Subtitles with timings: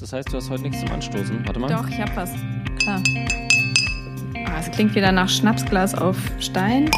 [0.00, 1.42] Das heißt, du hast heute nichts zum Anstoßen.
[1.44, 1.68] Warte mal.
[1.68, 2.32] Doch, ich hab was.
[2.80, 3.02] Klar.
[4.46, 6.90] Ah, es klingt wieder nach Schnapsglas auf Stein.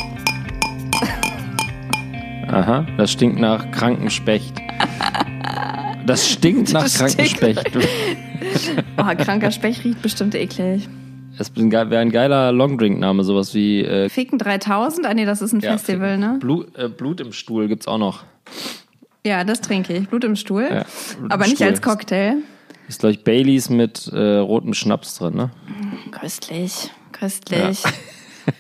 [2.48, 4.61] Aha, das stinkt nach Krankenspecht.
[6.06, 7.71] Das stinkt nach Das Krankenspecht.
[8.96, 10.88] Oh, kranker Specht riecht bestimmt eklig.
[11.38, 15.07] Das wäre ein geiler Longdrink-Name, sowas wie äh, Ficken 3000?
[15.07, 16.38] Ah, nee, das ist ein ja, Festival, ne?
[16.41, 18.25] Blut, äh, Blut im Stuhl gibt's auch noch.
[19.25, 20.09] Ja, das trinke ich.
[20.09, 20.62] Blut im Stuhl.
[20.64, 20.84] Ja, Blut
[21.20, 21.66] im aber nicht Stuhl.
[21.68, 22.36] als Cocktail.
[22.90, 25.50] Ist, glaube ich, Baileys mit äh, rotem Schnaps drin, ne?
[26.11, 26.90] Köstlich.
[27.13, 27.85] Köstlich.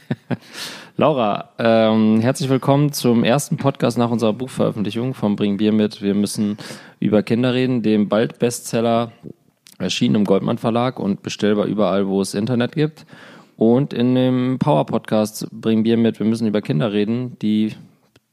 [0.96, 6.00] Laura, ähm, herzlich willkommen zum ersten Podcast nach unserer Buchveröffentlichung vom Bring Bier mit.
[6.00, 6.58] Wir müssen
[7.00, 9.10] über Kinder reden, dem bald Bestseller
[9.80, 13.06] erschienen im Goldmann Verlag und bestellbar überall, wo es Internet gibt.
[13.56, 16.20] Und in dem Power Podcast Bring Bier mit.
[16.20, 17.36] Wir müssen über Kinder reden.
[17.40, 17.72] Die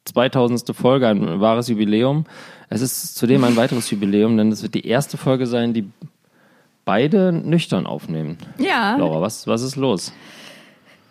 [0.05, 0.75] 2000.
[0.75, 2.25] Folge, ein wahres Jubiläum.
[2.69, 5.89] Es ist zudem ein weiteres Jubiläum, denn es wird die erste Folge sein, die
[6.85, 8.37] beide nüchtern aufnehmen.
[8.57, 8.95] Ja.
[8.97, 10.13] Laura, was, was ist los?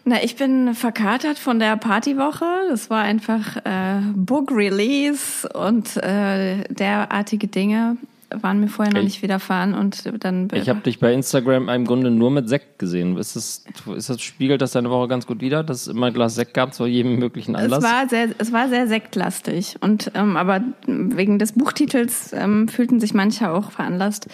[0.05, 2.45] Na, ich bin verkatert von der Partywoche.
[2.71, 7.97] Das war einfach äh, Book Release und äh, derartige Dinge
[8.43, 11.85] waren mir vorher noch Ich- nicht widerfahren und dann Ich habe dich bei Instagram im
[11.85, 13.17] Grunde nur mit Sekt gesehen.
[13.17, 13.65] Ist das,
[13.97, 16.55] ist das spiegelt das deine Woche ganz gut wider, dass es immer ein Glas Sekt
[16.55, 17.85] gab zu jedem möglichen Anlass?
[17.85, 23.01] es war sehr es war sehr sektlastig und ähm, aber wegen des Buchtitels ähm, fühlten
[23.01, 24.29] sich manche auch veranlasst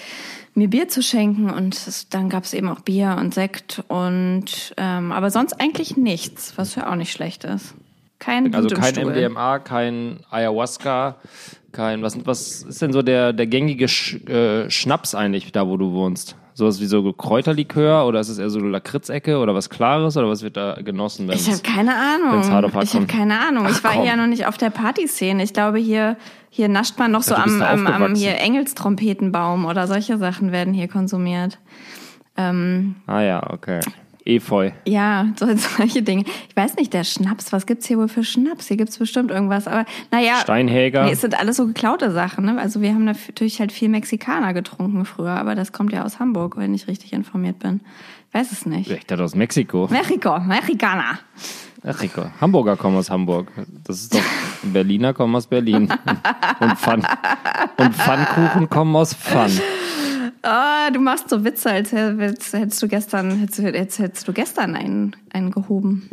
[0.55, 4.75] mir Bier zu schenken und es, dann gab es eben auch Bier und Sekt und
[4.77, 7.75] ähm, aber sonst eigentlich nichts, was ja auch nicht schlecht ist.
[8.19, 9.11] Kein also kein Stuhl.
[9.11, 11.17] MDMA, kein Ayahuasca,
[11.73, 15.77] kein was, was ist denn so der, der gängige Sch, äh, Schnaps eigentlich da, wo
[15.77, 16.37] du wohnst?
[16.55, 20.29] Sowas wie so Kräuterlikör oder ist es eher so eine Lakritzecke oder was Klares oder
[20.29, 21.31] was wird da genossen?
[21.33, 22.42] Ich habe keine Ahnung.
[22.83, 23.64] Ich habe keine Ahnung.
[23.67, 24.05] Ach, ich war komm.
[24.05, 25.42] ja noch nicht auf der Partyszene.
[25.42, 26.19] Ich glaube, hier,
[26.51, 30.89] hier nascht man noch so am, am, am hier Engelstrompetenbaum oder solche Sachen werden hier
[30.89, 31.59] konsumiert.
[32.36, 33.81] Ähm, Ah ja, okay.
[34.25, 34.70] Efeu.
[34.87, 36.25] ja, so, solche Dinge.
[36.48, 38.69] Ich weiß nicht, der Schnaps, was gibt's hier wohl für Schnaps?
[38.69, 40.36] Hier gibt's bestimmt irgendwas, aber naja.
[40.42, 41.05] Steinhäger.
[41.05, 42.45] Nee, es sind alles so geklaute Sachen.
[42.45, 42.58] Ne?
[42.58, 46.57] Also wir haben natürlich halt viel Mexikaner getrunken früher, aber das kommt ja aus Hamburg,
[46.57, 47.80] wenn ich richtig informiert bin.
[48.33, 48.91] Weiß es nicht.
[48.91, 49.89] Ich dachte aus Mexiko.
[49.91, 51.19] Mexiko, Mexikaner.
[51.83, 52.25] Mexiko.
[52.41, 53.52] Hamburger kommen aus Hamburg.
[53.85, 54.23] Das ist doch
[54.63, 55.92] Berliner kommen aus Berlin.
[56.61, 57.05] Und, Pfann,
[57.77, 59.51] und Pfannkuchen kommen aus Pfann.
[60.42, 65.51] Ah, du machst so Witze, als hättest, du gestern, hättest, hättest du gestern einen, einen
[65.51, 66.08] gehoben.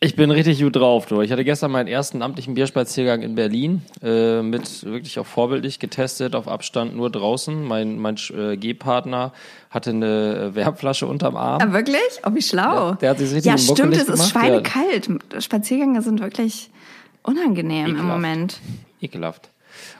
[0.00, 1.22] Ich bin richtig gut drauf, du.
[1.22, 6.34] Ich hatte gestern meinen ersten amtlichen Bierspaziergang in Berlin, äh, mit wirklich auch vorbildlich getestet,
[6.34, 7.64] auf Abstand nur draußen.
[7.64, 9.32] Mein, mein äh, Gehpartner
[9.70, 11.60] hatte eine äh, Wärmflasche unterm Arm.
[11.62, 12.00] Ah, wirklich?
[12.26, 12.90] Oh, wie schlau.
[12.90, 15.08] Der- der hat sich richtig Ja, im stimmt, es ist gemacht, schweinekalt.
[15.42, 16.70] Spaziergänge sind wirklich
[17.22, 18.08] unangenehm im Ekelhaft.
[18.12, 18.60] Moment.
[19.00, 19.50] Ekelhaft.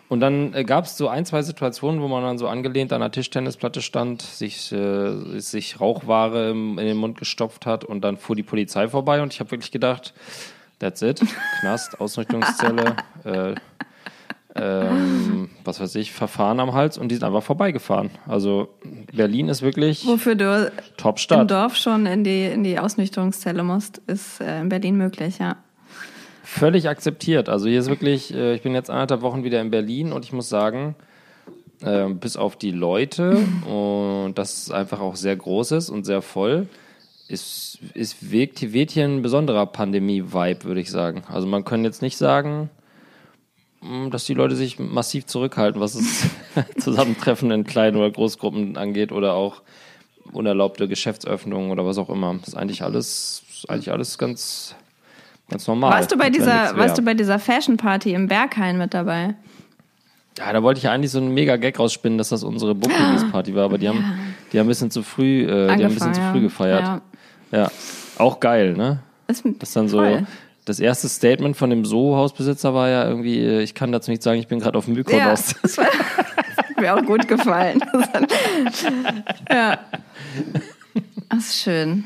[0.09, 3.01] Und dann äh, gab es so ein, zwei Situationen, wo man dann so angelehnt an
[3.01, 8.17] der Tischtennisplatte stand, sich, äh, sich Rauchware im, in den Mund gestopft hat und dann
[8.17, 10.15] fuhr die Polizei vorbei und ich habe wirklich gedacht,
[10.79, 11.21] that's it,
[11.61, 13.55] Knast, Ausrichtungszelle, äh,
[14.55, 18.11] ähm, was weiß ich, Verfahren am Hals und die sind einfach vorbeigefahren.
[18.27, 18.69] Also
[19.13, 21.51] Berlin ist wirklich Wofür du im Top-Stadt.
[21.51, 25.57] Dorf schon in die, in die Ausnüchterungszelle musst, ist äh, in Berlin möglich, ja.
[26.47, 27.49] Völlig akzeptiert.
[27.49, 30.33] Also hier ist wirklich, äh, ich bin jetzt anderthalb Wochen wieder in Berlin und ich
[30.33, 30.95] muss sagen,
[31.83, 33.37] äh, bis auf die Leute
[33.69, 36.69] und das ist einfach auch sehr groß ist und sehr voll,
[37.29, 41.25] ist, ist weht hier ein besonderer Pandemie-Vibe, würde ich sagen.
[41.29, 42.71] Also man kann jetzt nicht sagen,
[43.83, 46.31] mh, dass die Leute sich massiv zurückhalten, was das
[46.79, 49.63] Zusammentreffen in kleinen oder Großgruppen angeht oder auch
[50.33, 52.35] unerlaubte Geschäftsöffnungen oder was auch immer.
[52.35, 54.77] Das ist eigentlich alles, ist eigentlich alles ganz,
[55.49, 55.93] ganz normal.
[55.93, 59.35] Warst du bei dieser, warst du bei dieser Fashion Party im Berghain mit dabei?
[60.39, 62.93] Ja, da wollte ich ja eigentlich so einen mega Gag rausspinnen, dass das unsere Book
[62.93, 64.05] Release Party war, aber die haben,
[64.53, 65.47] die haben ein bisschen zu früh, äh,
[65.77, 66.83] die haben ein bisschen zu früh gefeiert.
[66.83, 67.01] Ja.
[67.53, 67.71] Ja.
[68.19, 68.99] Auch geil, ne?
[69.29, 70.27] Ist, Das dann so, Voll.
[70.67, 74.39] das erste Statement von dem Soho-Hausbesitzer war ja irgendwie, äh, ich kann dazu nicht sagen,
[74.39, 75.55] ich bin gerade auf dem ja, Mykonos.
[75.63, 75.87] das war,
[76.57, 77.81] hat mir auch gut gefallen.
[79.51, 79.79] ja.
[81.31, 82.05] Das ist schön.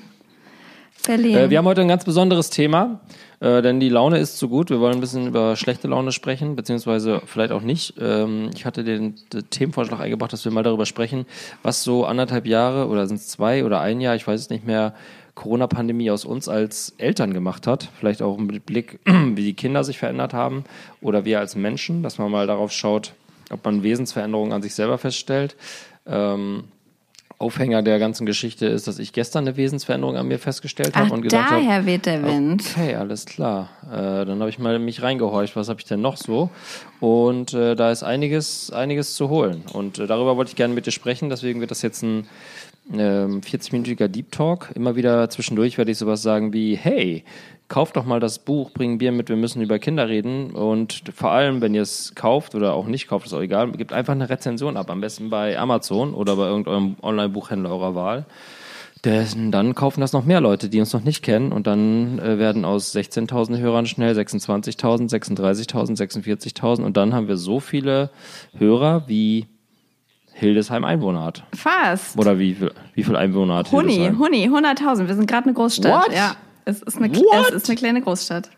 [1.06, 1.37] Berlin.
[1.37, 3.00] Äh, wir haben heute ein ganz besonderes Thema,
[3.40, 4.70] äh, denn die Laune ist zu gut.
[4.70, 7.94] Wir wollen ein bisschen über schlechte Laune sprechen, beziehungsweise vielleicht auch nicht.
[7.98, 11.26] Ähm, ich hatte den, den Themenvorschlag eingebracht, dass wir mal darüber sprechen,
[11.62, 14.66] was so anderthalb Jahre oder sind es zwei oder ein Jahr, ich weiß es nicht
[14.66, 14.94] mehr,
[15.34, 17.88] Corona-Pandemie aus uns als Eltern gemacht hat.
[17.98, 20.64] Vielleicht auch mit Blick, wie die Kinder sich verändert haben
[21.00, 23.14] oder wir als Menschen, dass man mal darauf schaut,
[23.50, 25.56] ob man Wesensveränderungen an sich selber feststellt.
[26.06, 26.64] Ähm,
[27.40, 31.25] Aufhänger der ganzen Geschichte ist, dass ich gestern eine Wesensveränderung an mir festgestellt habe und
[31.25, 32.62] habe, daher weht der Wind.
[32.76, 33.70] Okay, alles klar.
[33.90, 36.50] Äh, dann habe ich mal mich reingehorcht, was habe ich denn noch so?
[37.00, 39.62] Und äh, da ist einiges, einiges zu holen.
[39.72, 41.31] Und äh, darüber wollte ich gerne mit dir sprechen.
[41.31, 42.28] Deswegen wird das jetzt ein
[42.92, 44.72] ähm, 40-minütiger Deep Talk.
[44.75, 47.25] Immer wieder zwischendurch werde ich sowas sagen wie, hey,
[47.70, 50.50] kauft doch mal das Buch, bring Bier mit, wir müssen über Kinder reden.
[50.50, 53.94] Und vor allem, wenn ihr es kauft oder auch nicht kauft, ist auch egal, gebt
[53.94, 54.90] einfach eine Rezension ab.
[54.90, 58.26] Am besten bei Amazon oder bei irgendeinem Online-Buchhändler eurer Wahl.
[59.05, 61.52] Denn dann kaufen das noch mehr Leute, die uns noch nicht kennen.
[61.52, 66.82] Und dann äh, werden aus 16.000 Hörern schnell 26.000, 36.000, 46.000.
[66.82, 68.11] Und dann haben wir so viele
[68.58, 69.46] Hörer, wie
[70.34, 71.44] Hildesheim Einwohner hat.
[71.55, 72.19] Fast.
[72.19, 72.56] Oder wie
[72.94, 74.19] wie viel Einwohner hat Huni, Hildesheim?
[74.19, 75.06] Huni, 100.000.
[75.06, 76.08] Wir sind gerade eine Großstadt.
[76.08, 76.14] What?
[76.14, 78.50] Ja, es ist, eine, es ist eine kleine Großstadt.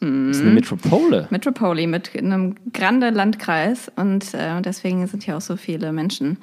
[0.00, 1.28] Das ist eine Metropole.
[1.30, 6.38] Metropoli mit einem grande Landkreis und äh, deswegen sind hier auch so viele Menschen.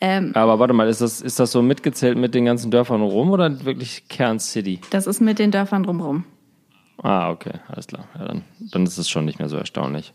[0.00, 3.30] Ähm, Aber warte mal, ist das, ist das so mitgezählt mit den ganzen Dörfern rum
[3.30, 4.80] oder wirklich Kerncity?
[4.90, 6.24] das ist mit den Dörfern drumherum.
[7.02, 8.06] Ah, okay, alles klar.
[8.18, 10.12] Ja, dann, dann ist es schon nicht mehr so erstaunlich.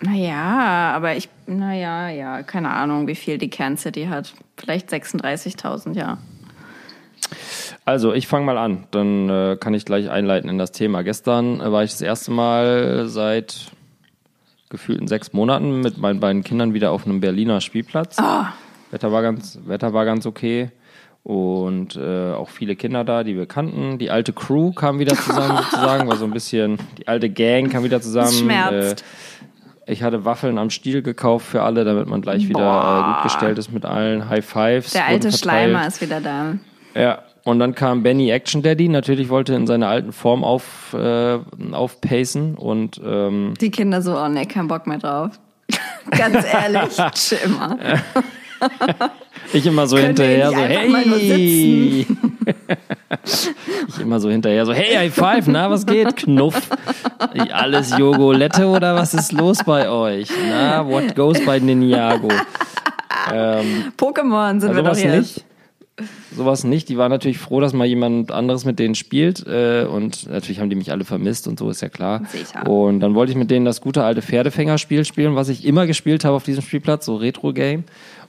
[0.00, 4.34] Naja, aber ich, naja, ja, keine Ahnung, wie viel die Kerncity hat.
[4.56, 6.18] Vielleicht 36.000, ja.
[7.84, 8.84] Also, ich fange mal an.
[8.90, 11.02] Dann äh, kann ich gleich einleiten in das Thema.
[11.02, 13.72] Gestern äh, war ich das erste Mal seit
[14.70, 18.16] gefühlten sechs Monaten mit meinen beiden Kindern wieder auf einem Berliner Spielplatz.
[18.90, 20.70] Wetter war ganz, Wetter war ganz okay.
[21.24, 23.98] Und äh, auch viele Kinder da, die wir kannten.
[23.98, 27.84] Die alte Crew kam wieder zusammen, sozusagen, war so ein bisschen, die alte Gang kam
[27.84, 28.26] wieder zusammen.
[28.26, 29.04] Das schmerzt.
[29.86, 33.22] Äh, ich hatte Waffeln am Stiel gekauft für alle, damit man gleich wieder äh, gut
[33.24, 34.28] gestellt ist mit allen.
[34.28, 34.92] High Fives.
[34.92, 35.32] Der alte.
[35.32, 36.56] Schleimer ist wieder da.
[36.94, 41.38] Ja, und dann kam Benny Action Daddy, natürlich wollte in seiner alten Form auf, äh,
[41.72, 45.30] aufpacen und ähm, Die Kinder so, oh ne, kein Bock mehr drauf.
[46.10, 48.00] Ganz ehrlich, chill mal.
[49.52, 52.06] ich immer so Könnt hinterher so, hey!
[53.88, 56.16] ich immer so hinterher so, hey, High Five, na, was geht?
[56.16, 56.68] Knuff.
[57.52, 60.28] Alles Jogolette oder was ist los bei euch?
[60.48, 62.28] Na, what goes bei Ninjago?
[63.32, 65.16] Ähm, Pokémon sind wir doch hier.
[65.16, 65.44] nicht.
[66.34, 66.88] Sowas nicht.
[66.88, 69.46] Die waren natürlich froh, dass mal jemand anderes mit denen spielt.
[69.46, 72.22] Äh, und natürlich haben die mich alle vermisst und so ist ja klar.
[72.30, 72.66] Sicher.
[72.68, 76.24] Und dann wollte ich mit denen das gute alte Pferdefängerspiel spielen, was ich immer gespielt
[76.24, 77.84] habe auf diesem Spielplatz, so Retro-Game.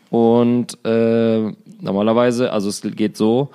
[0.09, 1.51] Und äh,
[1.81, 3.49] normalerweise, also es geht so,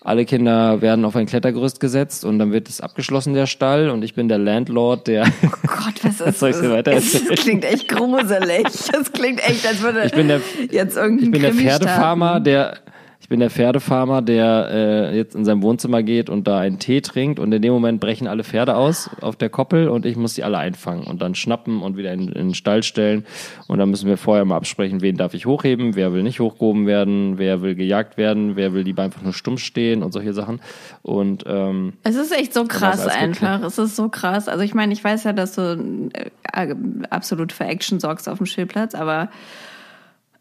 [0.00, 3.90] alle Kinder werden auf ein Klettergerüst gesetzt und dann wird es abgeschlossen, der Stall.
[3.90, 5.24] Und ich bin der Landlord, der
[5.66, 6.70] Gott, was ist Soll ich das?
[6.70, 7.34] weiter erzählen?
[7.34, 8.64] klingt echt gruselig.
[8.92, 10.40] Das klingt echt, als würde Ich bin der-
[10.70, 12.44] jetzt irgendein Ich bin der Pferdefarmer, starten.
[12.44, 12.78] der
[13.24, 17.00] ich bin der Pferdefarmer, der äh, jetzt in sein Wohnzimmer geht und da einen Tee
[17.00, 20.34] trinkt und in dem Moment brechen alle Pferde aus auf der Koppel und ich muss
[20.34, 23.24] sie alle einfangen und dann schnappen und wieder in, in den Stall stellen
[23.66, 26.86] und dann müssen wir vorher mal absprechen, wen darf ich hochheben, wer will nicht hochgehoben
[26.86, 30.60] werden, wer will gejagt werden, wer will lieber einfach nur stumm stehen und solche Sachen
[31.00, 33.62] und ähm, Es ist echt so krass alles einfach.
[33.62, 34.48] Es ist so krass.
[34.48, 36.74] Also ich meine, ich weiß ja, dass du äh,
[37.08, 39.30] absolut für Action sorgst auf dem Spielplatz, aber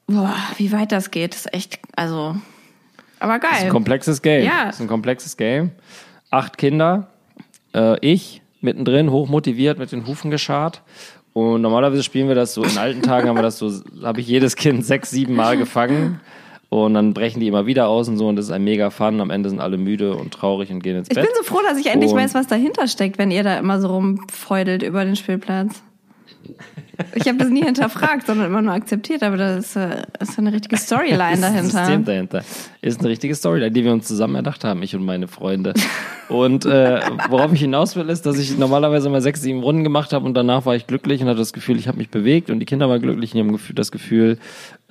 [0.06, 2.36] boah, wie weit das geht, ist echt, also,
[3.24, 3.66] aber Das ist geil.
[3.66, 4.44] ein komplexes Game.
[4.46, 4.66] Ja.
[4.66, 5.72] Das ist ein komplexes Game.
[6.30, 7.08] Acht Kinder,
[7.74, 10.82] äh, ich mittendrin, hochmotiviert, mit den Hufen geschart.
[11.34, 13.72] Und normalerweise spielen wir das so, in alten Tagen haben wir das so,
[14.04, 16.20] habe ich jedes Kind sechs, sieben Mal gefangen.
[16.70, 19.22] Und dann brechen die immer wieder aus und so und das ist ein mega Fun.
[19.22, 21.24] Am Ende sind alle müde und traurig und gehen ins Ich Bett.
[21.26, 23.80] bin so froh, dass ich endlich Und- weiß, was dahinter steckt, wenn ihr da immer
[23.80, 25.84] so rumfeudelt über den Spielplatz.
[27.16, 30.54] Ich habe das nie hinterfragt, sondern immer nur akzeptiert, aber da ist, äh, ist eine
[30.54, 32.12] richtige Storyline Das System dahinter.
[32.12, 32.44] dahinter.
[32.82, 35.74] Ist eine richtige Storyline, die wir uns zusammen erdacht haben, ich und meine Freunde.
[36.30, 40.14] Und äh, worauf ich hinaus will, ist, dass ich normalerweise immer sechs, sieben Runden gemacht
[40.14, 42.60] habe und danach war ich glücklich und hatte das Gefühl, ich habe mich bewegt und
[42.60, 44.38] die Kinder waren glücklich und die haben das Gefühl,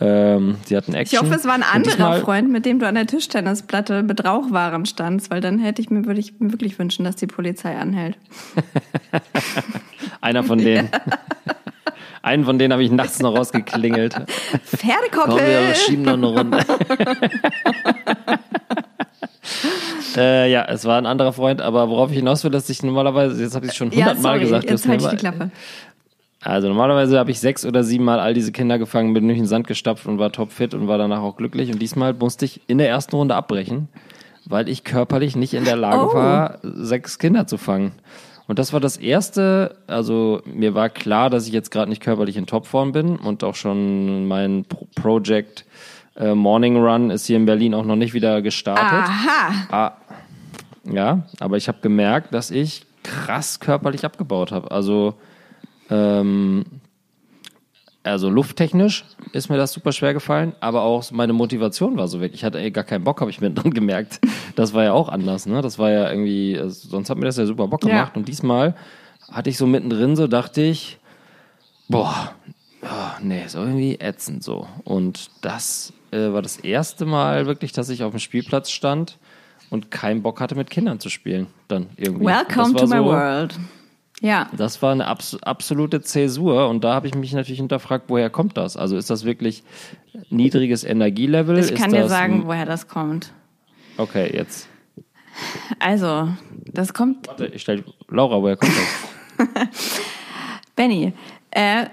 [0.00, 1.16] ähm, sie hatten Action.
[1.16, 4.86] Ich hoffe, es war ein anderer Freund, mit dem du an der Tischtennisplatte mit Rauchwaren
[4.86, 8.16] standst, weil dann hätte ich mir, würde ich mir wirklich wünschen, dass die Polizei anhält.
[10.20, 10.88] Einer von denen.
[12.22, 14.14] Einen von denen habe ich nachts noch rausgeklingelt.
[14.14, 15.74] Komm, wir Pferdekoppel!
[15.74, 16.58] schieben noch eine Runde.
[20.16, 23.42] äh, ja, es war ein anderer Freund, aber worauf ich hinaus will, dass ich normalerweise,
[23.42, 25.50] jetzt habe ich es schon Ja, hundertmal sorry, gesagt, jetzt halte ich die Klappe.
[26.44, 29.46] Also normalerweise habe ich sechs oder sieben Mal all diese Kinder gefangen, bin durch den
[29.46, 31.70] Sand gestapft und war topfit und war danach auch glücklich.
[31.72, 33.88] Und diesmal musste ich in der ersten Runde abbrechen,
[34.44, 36.14] weil ich körperlich nicht in der Lage Oh.
[36.14, 37.92] war, sechs Kinder zu fangen.
[38.52, 42.36] Und das war das erste, also mir war klar, dass ich jetzt gerade nicht körperlich
[42.36, 45.64] in Topform bin und auch schon mein Pro Project
[46.16, 49.08] äh, Morning Run ist hier in Berlin auch noch nicht wieder gestartet.
[49.08, 49.52] Aha!
[49.70, 49.92] Ah,
[50.84, 54.70] ja, aber ich habe gemerkt, dass ich krass körperlich abgebaut habe.
[54.70, 55.14] Also
[55.88, 56.66] ähm,
[58.04, 62.32] also lufttechnisch ist mir das super schwer gefallen, aber auch meine Motivation war so weg.
[62.34, 64.20] Ich hatte ey, gar keinen Bock, habe ich mir dann gemerkt.
[64.56, 65.62] Das war ja auch anders, ne?
[65.62, 68.12] Das war ja irgendwie, also sonst hat mir das ja super Bock gemacht.
[68.14, 68.18] Ja.
[68.18, 68.74] Und diesmal
[69.30, 70.98] hatte ich so mittendrin so, dachte ich,
[71.88, 72.32] boah,
[72.82, 74.66] oh, nee, so irgendwie ätzend so.
[74.84, 79.18] Und das äh, war das erste Mal wirklich, dass ich auf dem Spielplatz stand
[79.70, 81.46] und keinen Bock hatte, mit Kindern zu spielen.
[81.68, 82.26] Dann irgendwie.
[82.26, 83.58] Welcome to my so- world.
[84.22, 84.48] Ja.
[84.56, 88.56] das war eine abs absolute Zäsur und da habe ich mich natürlich hinterfragt, woher kommt
[88.56, 88.76] das?
[88.76, 89.64] Also ist das wirklich
[90.30, 91.58] niedriges Energielevel?
[91.58, 93.32] Ich kann ist dir sagen, woher das kommt.
[93.98, 94.68] Okay, jetzt.
[95.80, 96.28] Also,
[96.66, 98.72] das kommt Warte, ich stell, Laura, woher kommt
[99.38, 99.48] das?
[100.76, 101.12] Benny,
[101.50, 101.86] äh,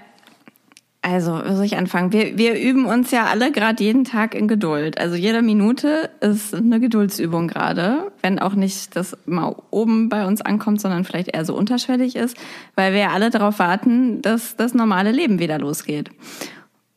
[1.02, 2.12] also, wo soll ich anfangen?
[2.12, 4.98] Wir, wir üben uns ja alle gerade jeden Tag in Geduld.
[4.98, 10.42] Also jede Minute ist eine Geduldsübung gerade, wenn auch nicht das mal oben bei uns
[10.42, 12.36] ankommt, sondern vielleicht eher so unterschwellig ist,
[12.74, 16.10] weil wir ja alle darauf warten, dass das normale Leben wieder losgeht.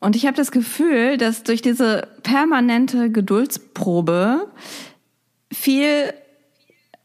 [0.01, 4.49] Und ich habe das Gefühl, dass durch diese permanente Geduldsprobe
[5.49, 6.13] viel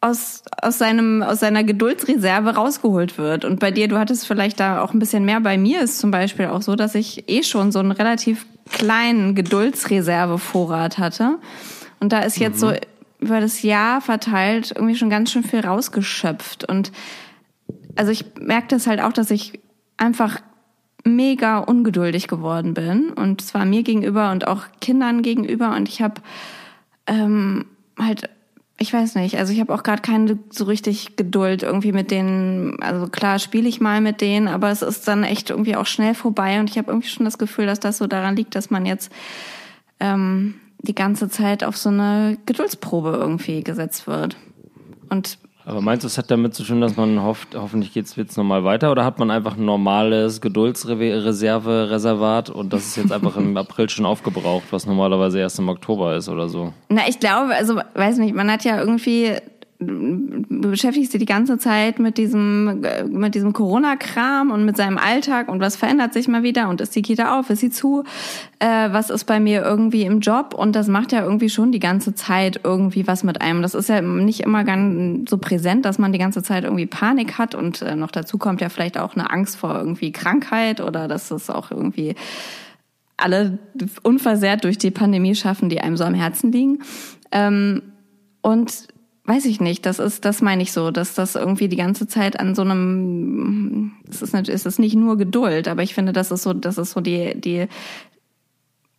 [0.00, 3.44] aus, aus, seinem, aus seiner Geduldsreserve rausgeholt wird.
[3.44, 5.40] Und bei dir, du hattest vielleicht da auch ein bisschen mehr.
[5.40, 9.34] Bei mir ist zum Beispiel auch so, dass ich eh schon so einen relativ kleinen
[9.34, 11.38] Geduldsreservevorrat hatte.
[12.00, 12.72] Und da ist jetzt so
[13.18, 16.64] über das Jahr verteilt irgendwie schon ganz schön viel rausgeschöpft.
[16.68, 16.92] Und
[17.96, 19.60] also ich merke das halt auch, dass ich
[19.96, 20.40] einfach
[21.04, 23.10] mega ungeduldig geworden bin.
[23.10, 25.74] Und zwar mir gegenüber und auch Kindern gegenüber.
[25.74, 26.20] Und ich habe
[27.08, 27.66] ähm,
[27.98, 28.30] halt,
[28.80, 32.80] ich weiß nicht, also ich habe auch gerade keine so richtig Geduld irgendwie mit denen.
[32.80, 36.14] Also klar spiele ich mal mit denen, aber es ist dann echt irgendwie auch schnell
[36.14, 36.60] vorbei.
[36.60, 39.10] Und ich habe irgendwie schon das Gefühl, dass das so daran liegt, dass man jetzt
[39.98, 44.36] ähm, die ganze Zeit auf so eine Geduldsprobe irgendwie gesetzt wird.
[45.08, 48.38] Und Aber meinst du, es hat damit zu tun, dass man hofft, hoffentlich geht's jetzt
[48.38, 53.54] nochmal weiter oder hat man einfach ein normales Geduldsreserve-Reservat und das ist jetzt einfach im
[53.58, 56.72] April schon aufgebraucht, was normalerweise erst im Oktober ist oder so?
[56.88, 59.32] Na, ich glaube, also weiß nicht, man hat ja irgendwie
[59.80, 62.80] beschäftigst dich die ganze Zeit mit diesem
[63.10, 66.96] mit diesem Corona-Kram und mit seinem Alltag und was verändert sich mal wieder und ist
[66.96, 68.02] die Kita auf, ist sie zu,
[68.58, 71.78] äh, was ist bei mir irgendwie im Job und das macht ja irgendwie schon die
[71.78, 73.62] ganze Zeit irgendwie was mit einem.
[73.62, 77.38] Das ist ja nicht immer ganz so präsent, dass man die ganze Zeit irgendwie Panik
[77.38, 81.06] hat und äh, noch dazu kommt ja vielleicht auch eine Angst vor irgendwie Krankheit oder
[81.06, 82.16] dass es auch irgendwie
[83.16, 83.58] alle
[84.02, 86.80] unversehrt durch die Pandemie schaffen, die einem so am Herzen liegen.
[87.30, 87.82] Ähm,
[88.42, 88.88] und
[89.28, 92.40] weiß ich nicht, das ist, das meine ich so, dass das irgendwie die ganze Zeit
[92.40, 96.30] an so einem, es ist natürlich, es ist nicht nur Geduld, aber ich finde, das
[96.30, 97.66] ist so, das ist so die, die,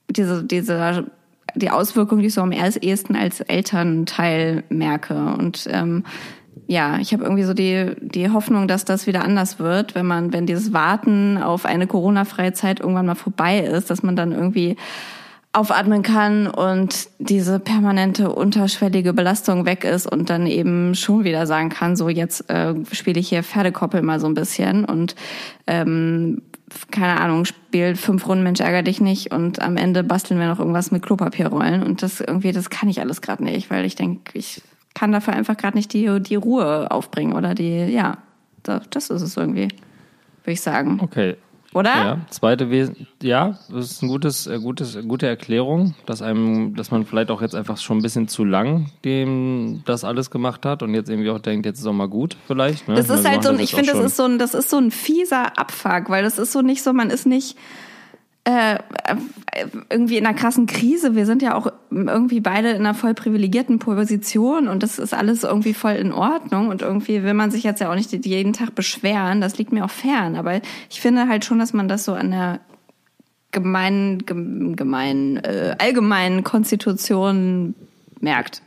[0.09, 1.12] diese, diese,
[1.55, 5.15] die Auswirkung, die ich so am ehesten als Elternteil merke.
[5.15, 6.03] Und ähm,
[6.67, 10.31] ja, ich habe irgendwie so die, die Hoffnung, dass das wieder anders wird, wenn man,
[10.31, 14.75] wenn dieses Warten auf eine Corona-freie Zeit irgendwann mal vorbei ist, dass man dann irgendwie
[15.51, 21.70] aufatmen kann und diese permanente unterschwellige Belastung weg ist und dann eben schon wieder sagen
[21.70, 25.15] kann, so jetzt äh, spiele ich hier Pferdekoppel mal so ein bisschen und
[25.65, 26.44] ähm,
[26.91, 30.60] keine Ahnung, spielt fünf Runden Mensch ärger dich nicht und am Ende basteln wir noch
[30.60, 34.38] irgendwas mit Klopapierrollen und das irgendwie, das kann ich alles gerade nicht, weil ich denke,
[34.38, 34.62] ich
[34.94, 38.20] kann dafür einfach gerade nicht die, die Ruhe aufbringen oder die, ja,
[38.62, 39.70] das, das ist es irgendwie,
[40.44, 41.00] würde ich sagen.
[41.01, 41.38] Okay.
[41.73, 41.95] Oder?
[41.95, 46.89] Ja, zweite Wesen, ja, das ist ein gutes, äh, gutes, gute Erklärung, dass einem, dass
[46.89, 50.81] man vielleicht auch jetzt einfach schon ein bisschen zu lang dem das alles gemacht hat
[50.81, 52.88] und jetzt irgendwie auch denkt, jetzt ist auch mal gut, vielleicht.
[52.88, 52.95] Ne?
[52.95, 54.89] Das ist halt so ein, ich finde, das ist so ein, das ist so ein
[54.89, 57.55] fieser Abfuck, weil das ist so nicht so, man ist nicht
[58.50, 61.15] äh, äh, irgendwie in einer krassen Krise.
[61.15, 65.44] Wir sind ja auch irgendwie beide in einer voll privilegierten Position und das ist alles
[65.44, 68.75] irgendwie voll in Ordnung und irgendwie will man sich jetzt ja auch nicht jeden Tag
[68.75, 69.41] beschweren.
[69.41, 72.32] Das liegt mir auch fern, aber ich finde halt schon, dass man das so an
[72.32, 72.60] der
[73.51, 77.75] gemeinen, gem- gemeinen, äh, allgemeinen Konstitution
[78.20, 78.62] merkt.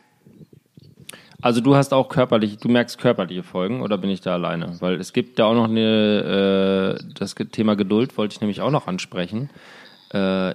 [1.42, 4.76] Also du hast auch körperlich, du merkst körperliche Folgen oder bin ich da alleine?
[4.80, 8.70] Weil es gibt da auch noch eine, äh, das Thema Geduld wollte ich nämlich auch
[8.70, 9.50] noch ansprechen.
[10.14, 10.54] Äh,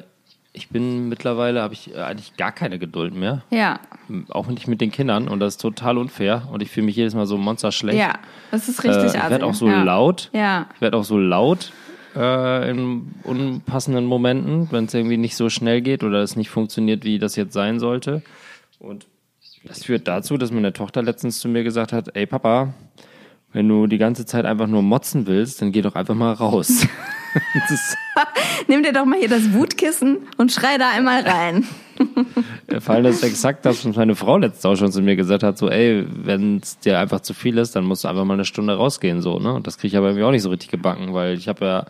[0.54, 3.44] ich bin mittlerweile, habe ich eigentlich gar keine Geduld mehr.
[3.52, 3.80] Ja,
[4.30, 7.14] Auch nicht mit den Kindern und das ist total unfair und ich fühle mich jedes
[7.14, 8.00] Mal so monsterschlecht.
[8.00, 8.14] ja,
[8.50, 9.84] das ist äh, richtig ich werde auch so ja.
[9.84, 10.30] laut.
[10.34, 10.68] Ja.
[10.74, 11.74] Ich werde auch so laut
[12.16, 17.04] äh, in unpassenden Momenten, wenn es irgendwie nicht so schnell geht oder es nicht funktioniert,
[17.04, 18.24] wie das jetzt sein sollte.
[18.80, 19.06] Und
[19.68, 22.74] das führt dazu, dass meine Tochter letztens zu mir gesagt hat, ey Papa,
[23.54, 26.86] wenn du die ganze Zeit einfach nur motzen willst, dann geh doch einfach mal raus.
[28.68, 31.66] Nimm dir doch mal hier das Wutkissen und schrei da einmal rein.
[32.80, 35.44] vor allem das ist exakt das, was meine Frau letztens auch schon zu mir gesagt
[35.44, 38.36] hat, so ey, wenn es dir einfach zu viel ist, dann musst du einfach mal
[38.36, 39.54] eine Stunde rausgehen, so, ne?
[39.54, 41.86] Und das kriege ich aber irgendwie auch nicht so richtig gebacken, weil ich habe ja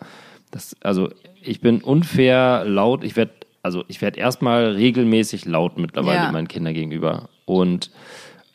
[0.50, 1.10] das, also
[1.42, 3.04] ich bin unfair laut.
[3.04, 3.32] Ich werde,
[3.62, 6.32] also ich werde erstmal regelmäßig laut mittlerweile Ja.
[6.32, 7.28] meinen Kindern gegenüber.
[7.48, 7.90] Und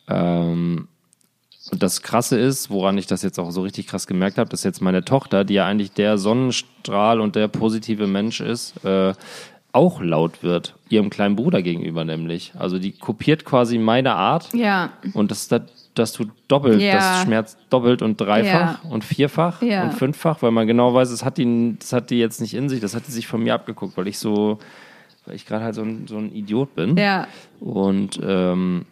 [0.07, 0.87] ähm,
[1.71, 4.81] das Krasse ist, woran ich das jetzt auch so richtig krass gemerkt habe, dass jetzt
[4.81, 9.13] meine Tochter, die ja eigentlich der Sonnenstrahl und der positive Mensch ist, äh,
[9.71, 10.75] auch laut wird.
[10.89, 12.53] Ihrem kleinen Bruder gegenüber nämlich.
[12.59, 14.53] Also die kopiert quasi meine Art.
[14.53, 14.91] Ja.
[15.13, 15.61] Und das, das,
[15.95, 16.93] das tut doppelt, Ja.
[16.95, 18.89] das schmerzt doppelt und dreifach Ja.
[18.91, 19.83] und vierfach Ja.
[19.85, 22.69] und fünffach, weil man genau weiß, das hat, die, das hat die jetzt nicht in
[22.69, 24.59] sich, das hat die sich von mir abgeguckt, weil ich so,
[25.25, 26.97] weil ich gerade halt so ein, so ein Idiot bin.
[26.97, 27.27] Ja.
[27.59, 28.85] Und ähm,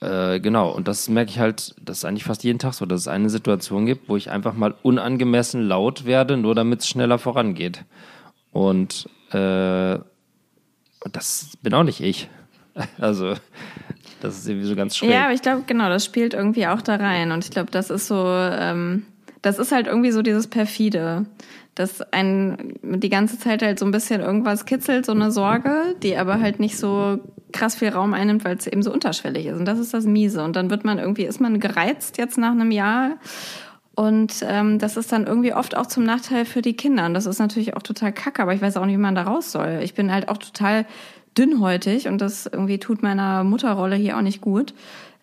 [0.00, 3.00] äh, genau, und das merke ich halt, das ist eigentlich fast jeden Tag so, dass
[3.00, 7.18] es eine Situation gibt, wo ich einfach mal unangemessen laut werde, nur damit es schneller
[7.18, 7.84] vorangeht.
[8.52, 9.98] Und äh,
[11.12, 12.28] das bin auch nicht ich.
[13.00, 13.34] Also,
[14.20, 15.10] das ist irgendwie so ganz schräg.
[15.10, 17.32] Ja, aber ich glaube, genau, das spielt irgendwie auch da rein.
[17.32, 19.04] Und ich glaube, das ist so, ähm,
[19.42, 21.26] das ist halt irgendwie so dieses perfide,
[21.78, 26.16] dass ein die ganze Zeit halt so ein bisschen irgendwas kitzelt, so eine Sorge, die
[26.16, 27.20] aber halt nicht so
[27.52, 29.58] krass viel Raum einnimmt, weil es eben so unterschwellig ist.
[29.58, 30.42] Und das ist das Miese.
[30.42, 33.18] Und dann wird man irgendwie, ist man gereizt jetzt nach einem Jahr.
[33.94, 37.06] Und ähm, das ist dann irgendwie oft auch zum Nachteil für die Kinder.
[37.06, 39.22] Und das ist natürlich auch total kacke, aber ich weiß auch nicht, wie man da
[39.22, 39.80] raus soll.
[39.82, 40.86] Ich bin halt auch total
[41.36, 44.74] dünnhäutig und das irgendwie tut meiner Mutterrolle hier auch nicht gut.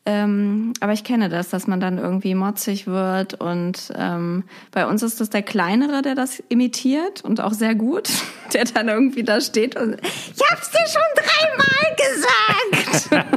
[0.07, 5.01] Ähm, aber ich kenne das, dass man dann irgendwie motzig wird und ähm, bei uns
[5.01, 8.09] ist das der Kleinere, der das imitiert und auch sehr gut,
[8.53, 13.35] der dann irgendwie da steht und ich hab's dir schon dreimal gesagt.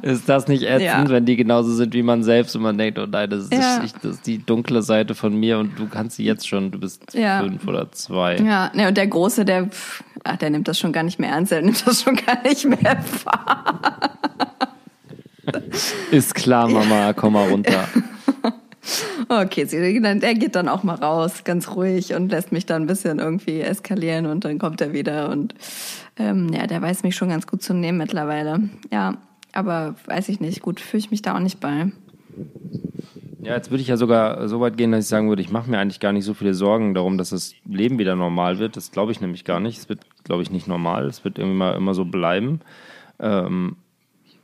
[0.02, 1.08] Ist das nicht ätzend, Ja.
[1.08, 3.82] wenn die genauso sind wie man selbst und man denkt, oh nein, das ist, Ja.
[3.84, 6.78] ich, das ist die dunkle Seite von mir und du kannst sie jetzt schon, du
[6.78, 7.40] bist Ja.
[7.40, 8.36] fünf oder zwei.
[8.36, 11.30] Ja, ne, und der Große, der, pff, ach, der nimmt das schon gar nicht mehr
[11.30, 14.18] ernst, der nimmt das schon gar nicht mehr wahr.
[16.10, 17.88] Ist klar, Mama, komm mal runter.
[19.28, 23.20] Okay, der geht dann auch mal raus, ganz ruhig und lässt mich dann ein bisschen
[23.20, 25.54] irgendwie eskalieren und dann kommt er wieder und
[26.16, 28.58] ähm, ja, der weiß mich schon ganz gut zu nehmen mittlerweile.
[28.90, 29.18] Ja,
[29.52, 31.92] aber weiß ich nicht, gut, fühle ich mich da auch nicht bei.
[33.42, 35.70] Ja, jetzt würde ich ja sogar so weit gehen, dass ich sagen würde, ich mache
[35.70, 38.76] mir eigentlich gar nicht so viele Sorgen darum, dass das Leben wieder normal wird.
[38.76, 39.78] Das glaube ich nämlich gar nicht.
[39.78, 41.06] Es wird, glaube ich, nicht normal.
[41.06, 42.60] Es wird irgendwie mal immer so bleiben.
[43.18, 43.76] Ähm,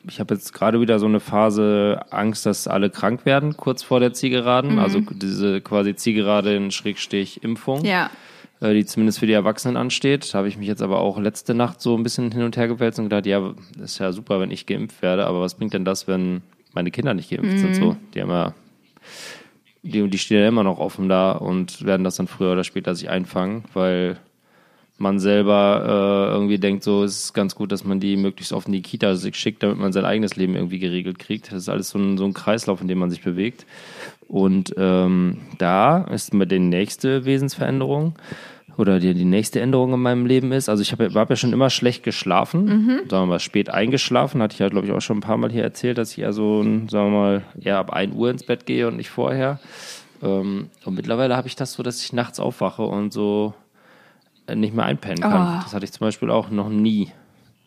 [0.08, 4.00] ich habe jetzt gerade wieder so eine Phase Angst, dass alle krank werden, kurz vor
[4.00, 4.78] der Zielgeraden.
[4.78, 7.84] Also diese quasi Zielgerade in Schrägstich Impfung.
[7.84, 8.10] Ja,
[8.60, 10.32] äh, die zumindest für die Erwachsenen ansteht.
[10.32, 12.68] Da habe ich mich jetzt aber auch letzte Nacht so ein bisschen hin und her
[12.68, 15.84] gewälzt und gedacht, ja, ist ja super, wenn ich geimpft werde, aber was bringt denn
[15.84, 16.42] das, wenn
[16.72, 17.74] meine Kinder nicht geimpft sind?
[17.74, 18.54] So, die haben ja,
[19.82, 22.94] die, die stehen ja immer noch offen da und werden das dann früher oder später
[22.94, 24.18] sich einfangen, weil
[24.98, 28.66] man selber äh, irgendwie denkt, so es ist ganz gut, dass man die möglichst oft
[28.66, 31.48] in die Kita sich schickt, damit man sein eigenes Leben irgendwie geregelt kriegt.
[31.52, 33.66] Das ist alles so ein, so ein Kreislauf, in dem man sich bewegt.
[34.26, 38.14] Und ähm, da ist mir die nächste Wesensveränderung
[38.78, 41.52] oder die, die nächste Änderung in meinem Leben ist, also ich habe hab ja schon
[41.52, 42.68] immer schlecht geschlafen,
[43.08, 45.50] sagen wir mal spät eingeschlafen, hatte ich ja glaube ich auch schon ein paar Mal
[45.50, 48.66] hier erzählt, dass ich eher so, sagen wir mal, eher ab 1 Uhr ins Bett
[48.66, 49.60] gehe und nicht vorher.
[50.22, 53.54] Ähm, und mittlerweile habe ich das so, dass ich nachts aufwache und so
[54.54, 55.58] nicht mehr einpennen kann.
[55.58, 55.62] Oh.
[55.62, 57.10] Das hatte ich zum Beispiel auch noch nie.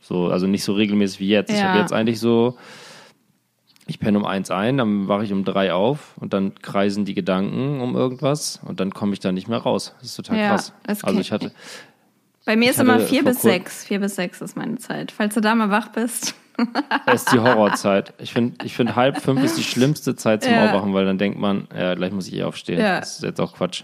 [0.02, 1.52] So, also nicht so regelmäßig wie jetzt.
[1.52, 1.66] Ich Ja.
[1.70, 2.58] habe jetzt eigentlich so,
[3.88, 7.14] ich penne um eins ein, dann wache ich um drei auf und dann kreisen die
[7.14, 9.94] Gedanken um irgendwas und dann komme ich da nicht mehr raus.
[10.00, 10.74] Das ist total Ja, krass.
[11.04, 11.52] Also ich hatte,
[12.46, 13.84] bei mir Ich ist immer vier bis sechs.
[13.86, 15.12] Vier bis sechs ist meine Zeit.
[15.12, 16.34] Falls du da mal wach bist.
[17.06, 18.14] Es ist die Horrorzeit.
[18.20, 20.66] Ich finde, ich find halb fünf ist die schlimmste Zeit zum Ja.
[20.66, 22.80] Aufwachen, weil dann denkt man, ja, gleich muss ich eh aufstehen.
[22.80, 23.00] Ja.
[23.00, 23.84] Das ist jetzt auch Quatsch.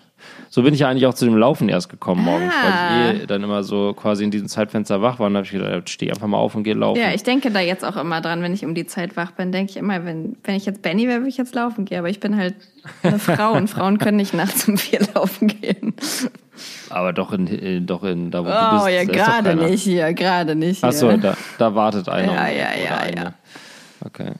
[0.49, 2.99] So bin ich ja eigentlich auch zu dem Laufen erst gekommen morgens, Ah.
[3.07, 5.51] weil ich eh dann immer so quasi in diesem Zeitfenster wach war und habe ich
[5.51, 6.99] gedacht, steh einfach mal auf und geh laufen.
[6.99, 9.51] Ja, ich denke da jetzt auch immer dran, wenn ich um die Zeit wach bin,
[9.51, 11.99] denke ich immer, wenn, wenn ich jetzt Benny wäre, würde ich jetzt laufen gehen.
[11.99, 12.55] Aber ich bin halt
[13.03, 15.93] eine Frau und Frauen können nicht nachts um vier laufen gehen.
[16.89, 18.87] Aber doch in, in doch in da wo du Oh bist.
[18.87, 20.89] ja, da ist doch gerade nicht hier, gerade nicht hier.
[20.89, 22.33] Ach so, da, da wartet einer.
[22.33, 23.15] Ja, ja, ja, eine.
[23.15, 23.33] ja.
[24.03, 24.31] Okay.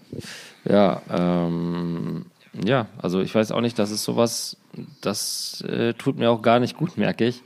[0.63, 2.25] Ja, ähm,
[2.65, 4.57] ja, also ich weiß auch nicht, das ist sowas,
[5.01, 7.41] das äh, tut mir auch gar nicht gut, merke ich,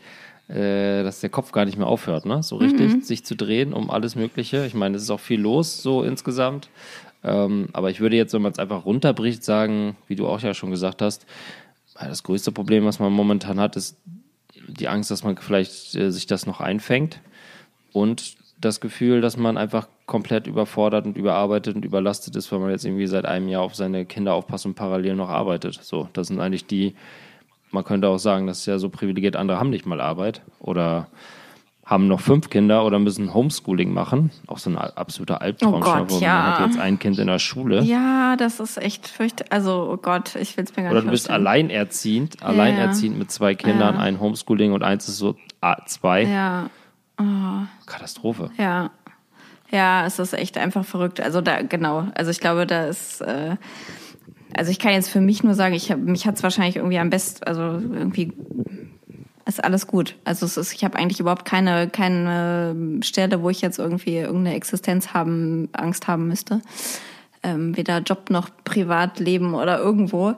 [0.49, 2.43] äh, dass der Kopf gar nicht mehr aufhört, ne?
[2.43, 3.01] So richtig Mhm.
[3.01, 4.65] sich zu drehen um alles Mögliche.
[4.65, 6.69] Ich meine, es ist auch viel los, so insgesamt.
[7.23, 10.53] Ähm, aber ich würde jetzt, wenn man es einfach runterbricht, sagen, wie du auch ja
[10.53, 11.25] schon gesagt hast,
[11.99, 13.97] das größte Problem, was man momentan hat, ist
[14.69, 17.19] die Angst, dass man vielleicht äh, sich das noch einfängt
[17.91, 22.71] und das Gefühl, dass man einfach komplett überfordert und überarbeitet und überlastet ist, weil man
[22.71, 25.79] jetzt irgendwie seit einem Jahr auf seine Kinder aufpasst und parallel noch arbeitet.
[25.81, 26.95] So, das sind eigentlich die,
[27.71, 31.07] man könnte auch sagen, das ist ja so privilegiert, andere haben nicht mal Arbeit oder
[31.89, 34.29] haben noch fünf Kinder oder müssen Homeschooling machen.
[34.45, 35.73] Auch so ein absoluter Albtraum.
[35.73, 36.33] Oh Gott, ja.
[36.35, 37.81] Man hat jetzt ein Kind in der Schule.
[37.81, 39.51] Ja, das ist echt fürchterlich.
[39.51, 43.31] Also, oh Gott, ich will es mir gar Oder nicht du bist alleinerziehend, alleinerziehend mit
[43.31, 46.25] zwei Kindern, ein Homeschooling und eins ist so ah, zwei.
[46.25, 46.69] Ja,
[47.87, 48.51] Katastrophe.
[48.57, 48.91] ja.
[49.71, 51.21] Ja, es ist echt einfach verrückt.
[51.21, 52.07] Also da, genau.
[52.15, 53.55] Also ich glaube, da ist, äh,
[54.55, 57.11] also ich kann jetzt für mich nur sagen, ich hab, mich hat's wahrscheinlich irgendwie am
[57.11, 58.33] besten, also irgendwie
[59.49, 60.15] ist alles gut.
[60.23, 64.55] Also es ist, ich habe eigentlich überhaupt keine, keine Stelle, wo ich jetzt irgendwie irgendeine
[64.55, 66.61] Existenz haben, Angst haben müsste.
[67.41, 70.35] Ähm, weder Job noch Privatleben oder irgendwo.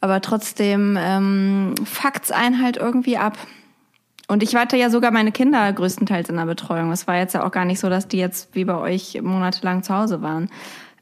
[0.00, 3.36] Aber trotzdem ähm, fuckt's einen halt irgendwie ab.
[4.26, 6.90] Und ich hatte ja sogar meine Kinder größtenteils in der Betreuung.
[6.92, 9.82] Es war jetzt ja auch gar nicht so, dass die jetzt wie bei euch monatelang
[9.82, 10.48] zu Hause waren.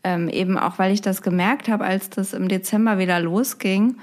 [0.05, 3.97] Ähm, eben auch, weil ich das gemerkt habe, als das im Dezember wieder losging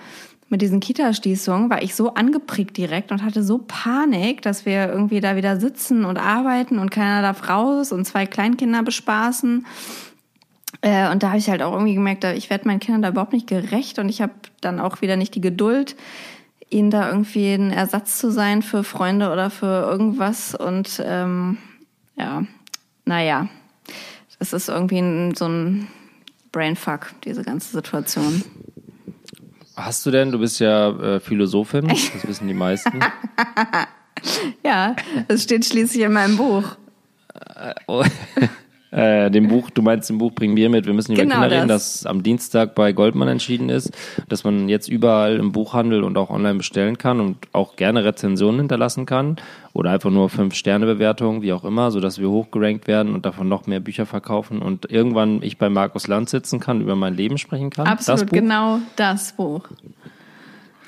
[0.49, 5.19] mit diesen Kita-Schließungen, war ich so angeprickt direkt und hatte so Panik, dass wir irgendwie
[5.19, 9.65] da wieder sitzen und arbeiten und keiner darf raus und zwei Kleinkinder bespaßen.
[10.81, 13.33] Äh, und da habe ich halt auch irgendwie gemerkt, ich werde meinen Kindern da überhaupt
[13.33, 15.95] nicht gerecht und ich habe dann auch wieder nicht die Geduld,
[16.69, 20.55] ihnen da irgendwie ein Ersatz zu sein für Freunde oder für irgendwas.
[20.55, 21.57] Und ähm,
[22.15, 22.43] ja,
[23.05, 23.47] naja,
[24.39, 25.87] es ist irgendwie ein, so ein
[26.51, 28.43] Brainfuck, diese ganze Situation.
[29.85, 32.99] Hast du denn, du bist ja äh, Philosophin, das wissen die meisten.
[34.63, 34.95] Ja,
[35.27, 36.63] das steht schließlich in meinem Buch.
[38.91, 41.51] Äh, dem Buch, du meinst, im Buch bringen wir mit, wir müssen über Genau Kinder
[41.51, 41.99] reden, das.
[42.01, 43.91] das am Dienstag bei Goldman entschieden ist,
[44.29, 48.61] dass man jetzt überall im Buchhandel und auch online bestellen kann und auch gerne Rezensionen
[48.61, 49.35] hinterlassen kann
[49.73, 53.47] oder einfach nur fünf Sterne Bewertungen, wie auch immer, sodass wir hochgerankt werden und davon
[53.47, 57.37] noch mehr Bücher verkaufen und irgendwann ich bei Markus Land sitzen kann, über mein Leben
[57.37, 57.85] sprechen kann.
[57.85, 58.35] das Absolut, Buch?
[58.39, 59.65] genau das Buch.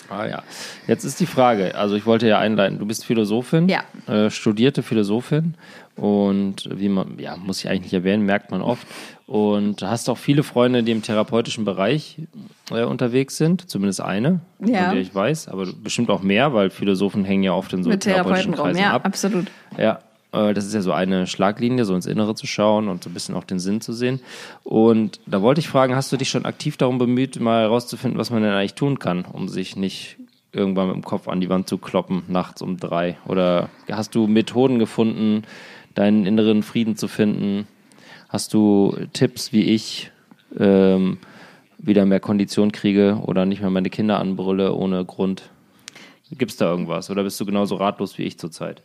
[0.09, 0.43] Ah ja.
[0.87, 3.83] Jetzt ist die Frage, also ich wollte ja einleiten, du bist Philosophin, Ja.
[4.13, 5.53] äh, studierte Philosophin
[6.01, 8.87] und wie man, ja, muss ich eigentlich nicht erwähnen, merkt man oft.
[9.27, 12.17] Und hast auch viele Freunde, die im therapeutischen Bereich
[12.71, 14.85] äh, unterwegs sind, zumindest eine, Ja.
[14.85, 17.89] von der ich weiß, aber bestimmt auch mehr, weil Philosophen hängen ja oft in so
[17.91, 19.05] Mit therapeutischen Kreisen ja, ab.
[19.05, 19.45] absolut.
[19.77, 19.99] Ja,
[20.31, 23.13] äh, das ist ja so eine Schlaglinie, so ins Innere zu schauen und so ein
[23.13, 24.19] bisschen auch den Sinn zu sehen.
[24.63, 28.31] Und da wollte ich fragen, hast du dich schon aktiv darum bemüht, mal herauszufinden, was
[28.31, 30.17] man denn eigentlich tun kann, um sich nicht
[30.51, 33.17] irgendwann mit dem Kopf an die Wand zu kloppen, nachts um drei?
[33.27, 35.43] Oder hast du Methoden gefunden,
[35.95, 37.67] deinen inneren Frieden zu finden?
[38.29, 40.11] Hast du Tipps, wie ich
[40.57, 41.17] ähm,
[41.77, 45.49] wieder mehr Kondition kriege oder nicht mehr meine Kinder anbrülle ohne Grund?
[46.31, 47.09] Gibt's da irgendwas?
[47.09, 48.83] Oder bist du genauso ratlos wie ich zurzeit?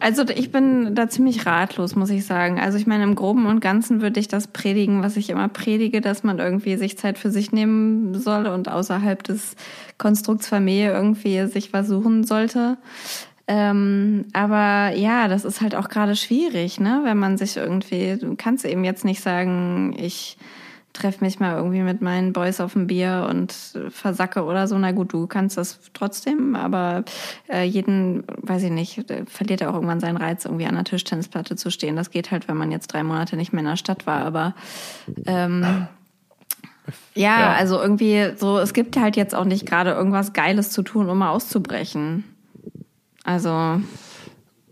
[0.00, 2.60] Also ich bin da ziemlich ratlos, muss ich sagen.
[2.60, 6.00] Also ich meine, im Groben und Ganzen würde ich das predigen, was ich immer predige,
[6.00, 9.56] dass man irgendwie sich Zeit für sich nehmen soll und außerhalb des
[9.98, 12.78] Konstrukts Familie irgendwie sich was suchen sollte.
[13.46, 17.02] Ähm, aber ja, das ist halt auch gerade schwierig, ne?
[17.04, 20.38] Wenn man sich irgendwie, du kannst eben jetzt nicht sagen, ich
[20.94, 23.52] treffe mich mal irgendwie mit meinen Boys auf ein Bier und
[23.88, 24.78] versacke oder so.
[24.78, 27.04] Na gut, du kannst das trotzdem, aber
[27.52, 31.56] äh, jeden, weiß ich nicht, verliert ja auch irgendwann seinen Reiz, irgendwie an der Tischtennisplatte
[31.56, 31.96] zu stehen.
[31.96, 34.54] Das geht halt, wenn man jetzt drei Monate nicht mehr in der Stadt war, aber
[35.26, 35.88] ähm,
[37.14, 37.52] ja, Ja.
[37.54, 41.18] also irgendwie so, es gibt halt jetzt auch nicht gerade irgendwas Geiles zu tun, um
[41.18, 42.24] mal auszubrechen.
[43.24, 43.80] Also,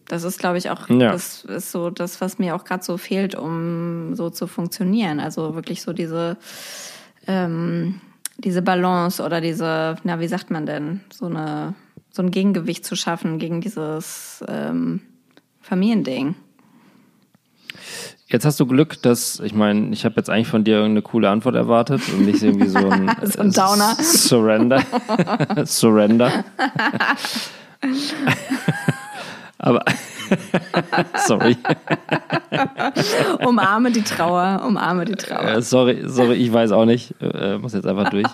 [0.06, 1.12] das ist, glaube ich, auch, Ja.
[1.12, 5.20] das ist so das, was mir auch gerade so fehlt, um so zu funktionieren.
[5.20, 6.36] Also wirklich so diese,
[7.26, 8.00] ähm,
[8.36, 11.74] diese Balance oder diese, na, wie sagt man denn, so eine,
[12.10, 15.00] so ein Gegengewicht zu schaffen gegen dieses ähm,
[15.62, 16.34] Familiending.
[18.26, 21.28] Jetzt hast du Glück, dass, ich meine, ich habe jetzt eigentlich von dir irgendeine coole
[21.30, 23.94] Antwort erwartet und nicht irgendwie so ein, So ein Downer.
[24.00, 24.82] Surrender.
[25.64, 26.44] Surrender.
[29.58, 29.84] Aber,
[31.26, 31.56] sorry.
[33.46, 35.56] Umarme die Trauer, umarme die Trauer.
[35.56, 37.14] Äh, sorry, sorry, ich weiß auch nicht.
[37.20, 38.26] Äh, muss jetzt einfach durch.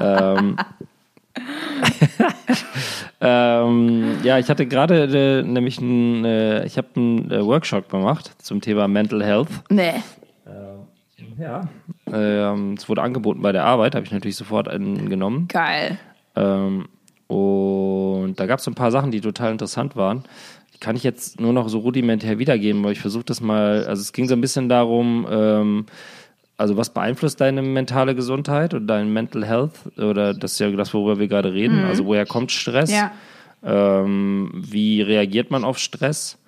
[0.00, 0.56] ähm,
[3.20, 8.30] ähm, ja, ich hatte gerade äh, nämlich ein, äh, ich habe einen äh, Workshop gemacht
[8.38, 9.48] zum Thema Mental Health.
[9.68, 9.94] Nee.
[11.38, 11.68] Ja.
[12.12, 15.46] Ähm, es wurde angeboten bei der Arbeit, habe ich natürlich sofort einen genommen.
[15.48, 15.98] Geil.
[16.34, 16.88] Ähm,
[17.28, 20.24] und da gab es so ein paar Sachen, die total interessant waren.
[20.74, 23.84] Die kann ich jetzt nur noch so rudimentär wiedergeben, aber ich versuche das mal.
[23.86, 25.86] Also es ging so ein bisschen darum, ähm,
[26.56, 29.72] also was beeinflusst deine mentale Gesundheit und dein Mental Health?
[29.96, 31.84] Oder das ist ja das, worüber wir gerade reden.
[31.84, 32.90] Also woher kommt Stress?
[32.90, 33.12] Ja.
[33.62, 36.38] Ähm, wie reagiert man auf Stress?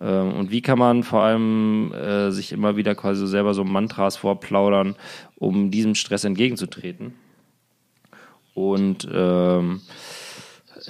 [0.00, 4.16] Ähm, und wie kann man vor allem äh, sich immer wieder quasi selber so Mantras
[4.16, 4.96] vorplaudern,
[5.36, 7.14] um diesem Stress entgegenzutreten?
[8.54, 9.80] Und ähm,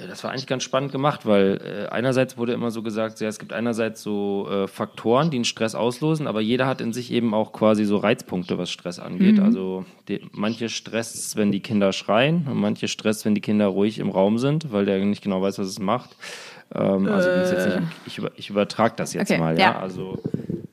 [0.05, 3.39] das war eigentlich ganz spannend gemacht, weil äh, einerseits wurde immer so gesagt, ja, es
[3.39, 7.33] gibt einerseits so äh, Faktoren, die einen Stress auslösen, aber jeder hat in sich eben
[7.33, 9.39] auch quasi so Reizpunkte, was Stress angeht.
[9.39, 13.97] Also die, manche Stress, wenn die Kinder schreien und manche Stress, wenn die Kinder ruhig
[13.97, 16.15] im Raum sind, weil der nicht genau weiß, was es macht.
[16.75, 19.71] Ähm, also ich, jetzt nicht, ich, über, ich übertrage das jetzt Okay, mal, ja.
[19.71, 19.79] ja.
[19.79, 20.21] Also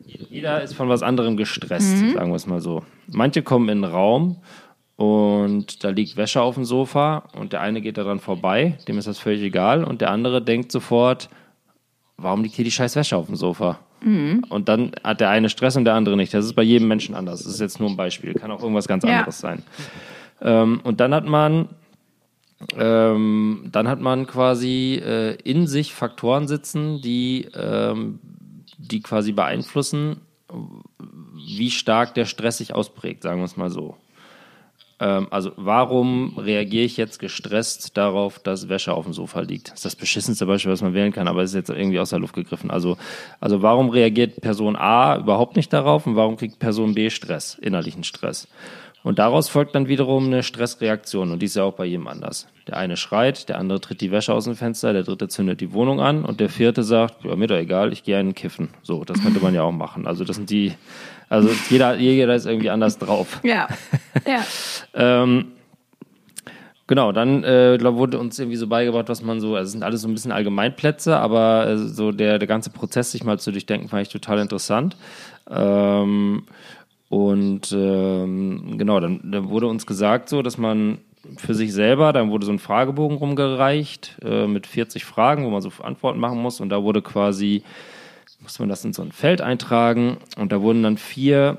[0.05, 2.83] jeder ist von was anderem gestresst, sagen wir es mal so.
[3.07, 4.37] Manche kommen in den Raum
[4.97, 9.09] und da liegt Wäsche auf dem Sofa und der eine geht daran vorbei, dem ist
[9.09, 11.29] das völlig egal und der andere denkt sofort,
[12.17, 13.81] warum liegt hier die scheiß Wäsche auf dem Sofa?
[14.51, 16.35] Und dann hat der eine Stress und der andere nicht.
[16.35, 17.43] Das ist bei jedem Menschen anders.
[17.43, 18.35] Das ist jetzt nur ein Beispiel.
[18.35, 19.21] Kann auch irgendwas ganz Ja.
[19.21, 19.63] anderes sein.
[20.43, 21.71] Ähm, und dann hat man
[22.79, 28.21] ähm, dann hat man quasi äh, in sich Faktoren sitzen, die, ähm,
[28.79, 30.21] die quasi beeinflussen,
[31.35, 33.97] wie stark der Stress sich ausprägt, sagen wir es mal so.
[35.01, 39.69] Ähm, also warum reagiere ich jetzt gestresst darauf, dass Wäsche auf dem Sofa liegt?
[39.69, 42.11] Das ist das beschissenste Beispiel, was man wählen kann, aber es ist jetzt irgendwie aus
[42.11, 42.71] der Luft gegriffen.
[42.71, 42.97] Also,
[43.41, 48.05] also warum reagiert Person A überhaupt nicht darauf und warum kriegt Person B Stress, innerlichen
[48.05, 48.49] Stress?
[49.05, 52.47] Und daraus folgt dann wiederum eine Stressreaktion und die ist ja auch bei jedem anders.
[52.67, 55.75] Der eine schreit, der andere tritt die Wäsche aus dem Fenster, der dritte zündet die
[55.75, 58.71] Wohnung an und der vierte sagt, ja, mir doch egal, ich gehe einen kiffen.
[58.83, 60.07] So, das könnte man ja auch machen.
[60.07, 60.73] Also das sind die,
[61.35, 63.41] also jeder, jeder ist irgendwie anders drauf.
[63.45, 63.69] Ja.
[64.27, 64.45] ja.
[64.95, 65.53] Ähm,
[66.87, 69.83] genau, dann äh, glaub, wurde uns irgendwie so beigebracht, was man so, also es sind
[69.83, 73.53] alles so ein bisschen Allgemeinplätze, aber äh, so der, der ganze Prozess, sich mal zu
[73.53, 74.97] durchdenken, fand ich total interessant.
[75.51, 76.45] Ähm,
[77.09, 80.99] und ähm, genau, dann, dann wurde uns gesagt, so, dass man
[81.37, 85.63] für sich selber, dann wurde so ein Fragebogen rumgereicht äh, mit 40 Fragen, wo man
[85.63, 86.61] so Antworten machen muss.
[86.61, 87.63] Und da wurde quasi,
[88.45, 90.19] musste man das in so ein Feld eintragen.
[90.37, 91.59] Und da wurden dann vier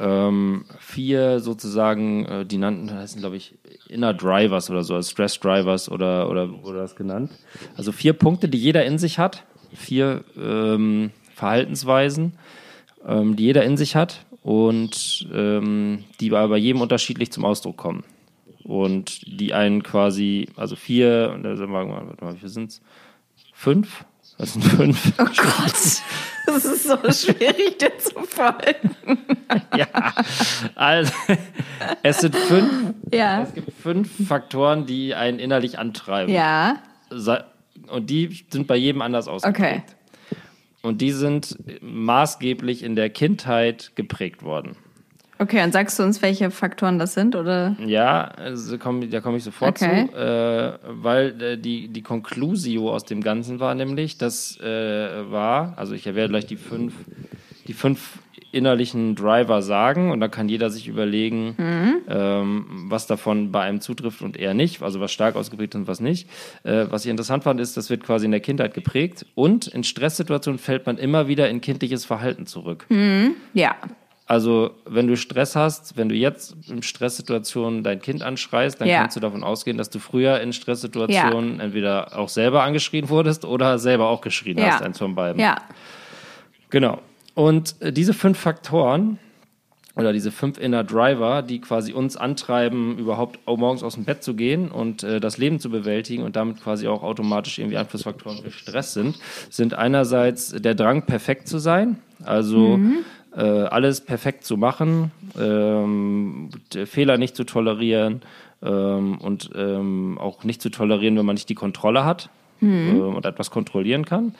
[0.00, 3.54] ähm, vier sozusagen, äh, die nannten, heißen glaube ich
[3.88, 7.30] Inner Drivers oder so, also Stress Drivers oder, oder wurde das genannt.
[7.76, 12.32] Also vier Punkte, die jeder in sich hat, vier ähm, Verhaltensweisen,
[13.06, 17.76] ähm, die jeder in sich hat und ähm, die bei, bei jedem unterschiedlich zum Ausdruck
[17.76, 18.04] kommen.
[18.64, 22.82] Und die einen quasi, also vier, und da sagen wir mal, wie viel sind's?
[23.52, 24.04] Fünf?
[24.38, 25.12] Das sind fünf.
[25.18, 26.02] Oh Gott.
[26.46, 28.96] Das ist so schwierig, dir zu folgen.
[29.76, 29.86] ja,
[30.74, 31.12] also
[32.02, 33.42] es sind fünf, Ja.
[33.42, 36.32] es gibt fünf Faktoren, die einen innerlich antreiben.
[36.32, 36.76] Ja.
[37.88, 39.96] Und die sind bei jedem anders ausgeprägt.
[40.30, 40.40] Okay.
[40.82, 44.76] Und die sind maßgeblich in der Kindheit geprägt worden.
[45.38, 47.76] Okay, und sagst du uns, welche Faktoren das sind, oder?
[47.84, 50.08] Ja, also komm, da komme ich sofort Okay.
[50.10, 55.74] zu, äh, weil äh, die, die Conclusio aus dem Ganzen war nämlich, das äh, war,
[55.76, 56.94] also ich werde gleich die fünf,
[57.66, 58.18] die fünf
[58.52, 61.54] innerlichen Driver sagen und dann kann jeder sich überlegen,
[62.08, 65.86] ähm, was davon bei einem zutrifft und eher nicht, also was stark ausgeprägt ist und
[65.88, 66.30] was nicht.
[66.62, 69.84] Äh, was ich interessant fand, ist, das wird quasi in der Kindheit geprägt und in
[69.84, 72.86] Stresssituationen fällt man immer wieder in kindliches Verhalten zurück.
[73.52, 73.74] Ja.
[74.28, 78.98] Also, wenn du Stress hast, wenn du jetzt in Stresssituationen dein Kind anschreist, dann Ja.
[79.02, 83.78] kannst du davon ausgehen, dass du früher in Stresssituationen entweder auch selber angeschrien wurdest oder
[83.78, 84.72] selber auch geschrien Ja.
[84.72, 85.40] hast, eins von beiden.
[85.40, 85.56] Ja.
[86.70, 86.98] Genau.
[87.34, 89.18] Und äh, diese fünf Faktoren
[89.94, 94.22] oder diese fünf Inner Driver, die quasi uns antreiben, überhaupt au- morgens aus dem Bett
[94.22, 98.42] zu gehen und äh, das Leben zu bewältigen und damit quasi auch automatisch irgendwie Einflussfaktoren
[98.42, 99.16] für Stress sind,
[99.50, 102.78] sind einerseits der Drang, perfekt zu sein, also
[103.36, 106.50] äh, alles perfekt zu machen, ähm,
[106.86, 108.22] Fehler nicht zu tolerieren
[108.62, 112.30] ähm, und ähm, auch nicht zu tolerieren, wenn man nicht die Kontrolle hat
[112.62, 114.34] ähm, und etwas kontrollieren kann.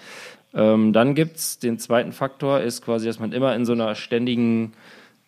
[0.55, 4.73] Ähm, dann gibt's den zweiten Faktor, ist quasi, dass man immer in so einer ständigen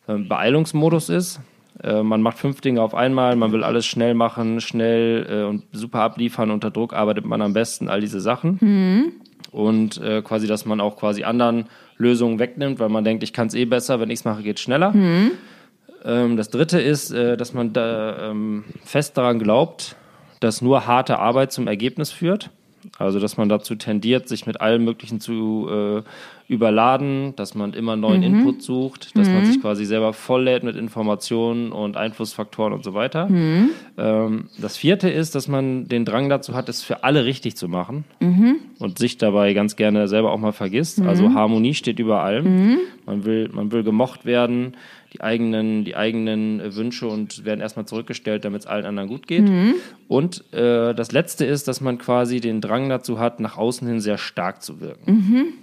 [0.08, 1.40] ähm, Beeilungsmodus ist.
[1.82, 5.64] Äh, man macht fünf Dinge auf einmal, man will alles schnell machen, schnell äh, und
[5.72, 9.20] super abliefern, unter Druck arbeitet man am besten, all diese Sachen.
[9.58, 11.64] Und äh, quasi, dass man auch quasi anderen
[11.96, 14.60] Lösungen wegnimmt, weil man denkt, ich kann es eh besser, wenn ich es mache, geht
[14.60, 14.92] schneller.
[16.04, 19.96] Ähm, das dritte ist, äh, dass man da ähm, fest daran glaubt,
[20.38, 22.50] dass nur harte Arbeit zum Ergebnis führt.
[22.98, 26.02] Also, dass man dazu tendiert, sich mit allem Möglichen zu äh,
[26.52, 31.72] überladen, dass man immer neuen Input sucht, dass man sich quasi selber volllädt mit Informationen
[31.72, 33.28] und Einflussfaktoren und so weiter.
[33.98, 37.68] Ähm, das vierte ist, dass man den Drang dazu hat, es für alle richtig zu
[37.68, 38.04] machen
[38.78, 41.00] und sich dabei ganz gerne selber auch mal vergisst.
[41.02, 42.78] Also Harmonie steht über allem.
[43.04, 44.74] Man will, man will gemocht werden,
[45.12, 49.26] die eigenen, die eigenen äh, Wünsche und werden erstmal zurückgestellt, damit es allen anderen gut
[49.26, 49.48] geht.
[50.08, 54.00] Und äh, das letzte ist, dass man quasi den Drang dazu hat, nach außen hin
[54.00, 55.54] sehr stark zu wirken.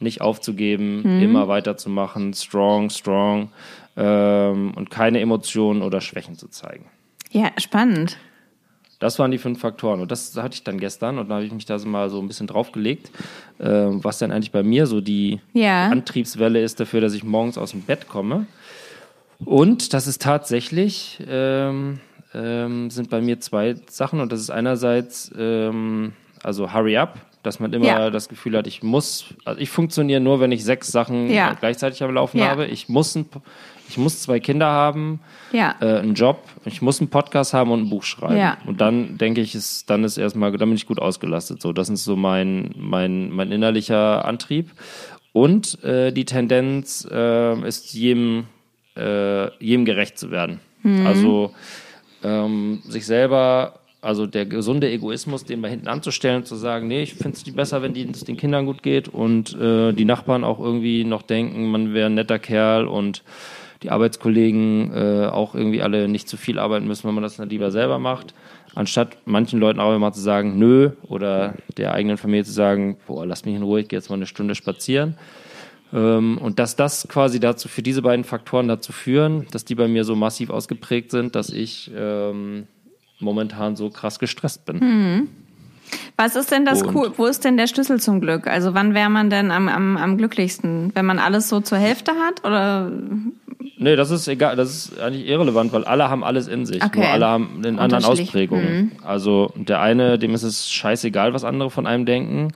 [0.00, 3.50] Nicht aufzugeben, immer weiterzumachen, strong, strong
[3.96, 6.86] ähm, und keine Emotionen oder Schwächen zu zeigen.
[7.30, 8.18] Ja, spannend.
[9.00, 10.00] Das waren die fünf Faktoren.
[10.00, 12.20] Und das hatte ich dann gestern und da habe ich mich da so mal so
[12.20, 13.10] ein bisschen draufgelegt,
[13.58, 15.88] äh, was denn eigentlich bei mir so die Ja.
[15.88, 18.46] Antriebswelle ist dafür, dass ich morgens aus dem Bett komme.
[19.44, 21.98] Und das ist tatsächlich, ähm,
[22.34, 24.20] ähm, sind bei mir zwei Sachen.
[24.20, 28.10] Und das ist einerseits, ähm, also Hurry Up, dass man immer Ja.
[28.10, 31.52] das Gefühl hat, ich muss, also ich funktioniere nur, wenn ich sechs Sachen Ja.
[31.54, 32.46] gleichzeitig am Laufen Ja.
[32.48, 32.66] habe.
[32.66, 33.26] Ich muss, ein,
[33.88, 35.20] ich muss zwei Kinder haben,
[35.52, 35.74] Ja.
[35.80, 38.36] äh, einen Job, ich muss einen Podcast haben und ein Buch schreiben.
[38.36, 38.56] Ja.
[38.66, 41.60] Und dann denke ich, ist, dann ist erstmal, dann bin ich gut ausgelastet.
[41.62, 44.70] So, das ist so mein, mein, mein innerlicher Antrieb.
[45.32, 48.44] Und äh, die Tendenz äh, ist jedem,
[48.96, 50.60] äh, jedem gerecht zu werden.
[51.06, 51.52] Also
[52.22, 57.02] ähm, sich selber, also der gesunde Egoismus, den mal hinten anzustellen und zu sagen, nee,
[57.02, 60.60] ich finde es besser, wenn es den Kindern gut geht und äh, die Nachbarn auch
[60.60, 63.22] irgendwie noch denken, man wäre ein netter Kerl und
[63.84, 67.50] die Arbeitskollegen äh, auch irgendwie alle nicht zu viel arbeiten müssen, wenn man das dann
[67.50, 68.34] lieber selber macht.
[68.74, 73.24] Anstatt manchen Leuten auch immer zu sagen, nö, oder der eigenen Familie zu sagen, boah,
[73.26, 75.16] lass mich in Ruhe, ich gehe jetzt mal eine Stunde spazieren.
[75.92, 79.86] Ähm, und dass das quasi dazu, für diese beiden Faktoren dazu führen, dass die bei
[79.86, 82.66] mir so massiv ausgeprägt sind, dass ich ähm,
[83.20, 85.28] momentan so krass gestresst bin.
[86.16, 87.12] Was ist denn das Und- cool?
[87.16, 88.46] Wo ist denn der Schlüssel zum Glück?
[88.46, 90.92] Also wann wäre man denn am, am, am glücklichsten?
[90.94, 92.44] Wenn man alles so zur Hälfte hat?
[92.44, 92.90] Oder
[93.76, 96.82] Nee, das ist egal, das ist eigentlich irrelevant, weil alle haben alles in sich.
[96.82, 97.00] Okay.
[97.00, 98.04] Nur alle haben in anderen.
[98.04, 98.92] Ausprägungen.
[99.04, 102.52] Also der eine, dem ist es scheißegal, was andere von einem denken,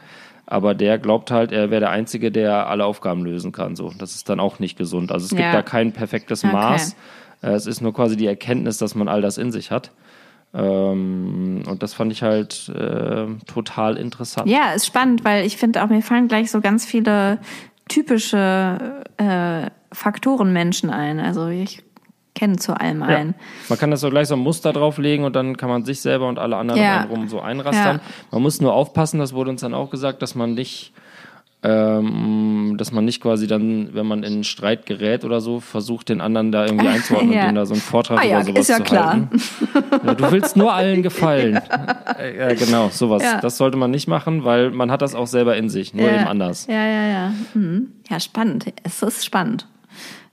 [0.46, 3.74] aber der glaubt halt, er wäre der Einzige, der alle Aufgaben lösen kann.
[3.74, 5.10] So, das ist dann auch nicht gesund.
[5.10, 5.52] Also es gibt Ja.
[5.52, 6.52] da kein perfektes Okay.
[6.52, 6.96] Maß.
[7.42, 9.90] Äh, Es ist nur quasi die Erkenntnis, dass man all das in sich hat.
[10.54, 14.48] Ähm, und das fand ich halt äh, total interessant.
[14.48, 17.38] ja, ist spannend, weil ich finde auch, mir fallen gleich so ganz viele
[17.88, 21.20] typische äh, Faktoren Menschen ein.
[21.20, 21.82] Also ich
[22.34, 23.06] kenne zu allem Ja.
[23.06, 23.34] einen.
[23.68, 26.28] Man kann das so gleich so ein Muster drauflegen und dann kann man sich selber
[26.28, 27.02] und alle anderen Ja.
[27.04, 27.96] um rum so einrastern.
[27.96, 28.02] Ja.
[28.30, 30.92] Man muss nur aufpassen, das wurde uns dann auch gesagt, dass man nicht,
[31.62, 36.08] ähm, dass man nicht quasi dann, wenn man in einen Streit gerät oder so, versucht,
[36.08, 37.40] den anderen da irgendwie einzuordnen Ja.
[37.42, 39.12] und dem da so einen Vortrag Ah ja, über sowas ist ja zu klar.
[39.12, 39.42] halten.
[40.06, 41.60] Ja, du willst nur allen gefallen.
[42.18, 43.22] Äh, ja, genau, sowas.
[43.42, 46.26] Das sollte man nicht machen, weil man hat das auch selber in sich, nur eben
[46.26, 46.66] anders.
[46.68, 47.34] Ja, ja, ja.
[47.54, 47.92] Mhm.
[48.10, 48.64] Ja, spannend.
[48.82, 49.68] Es ist spannend.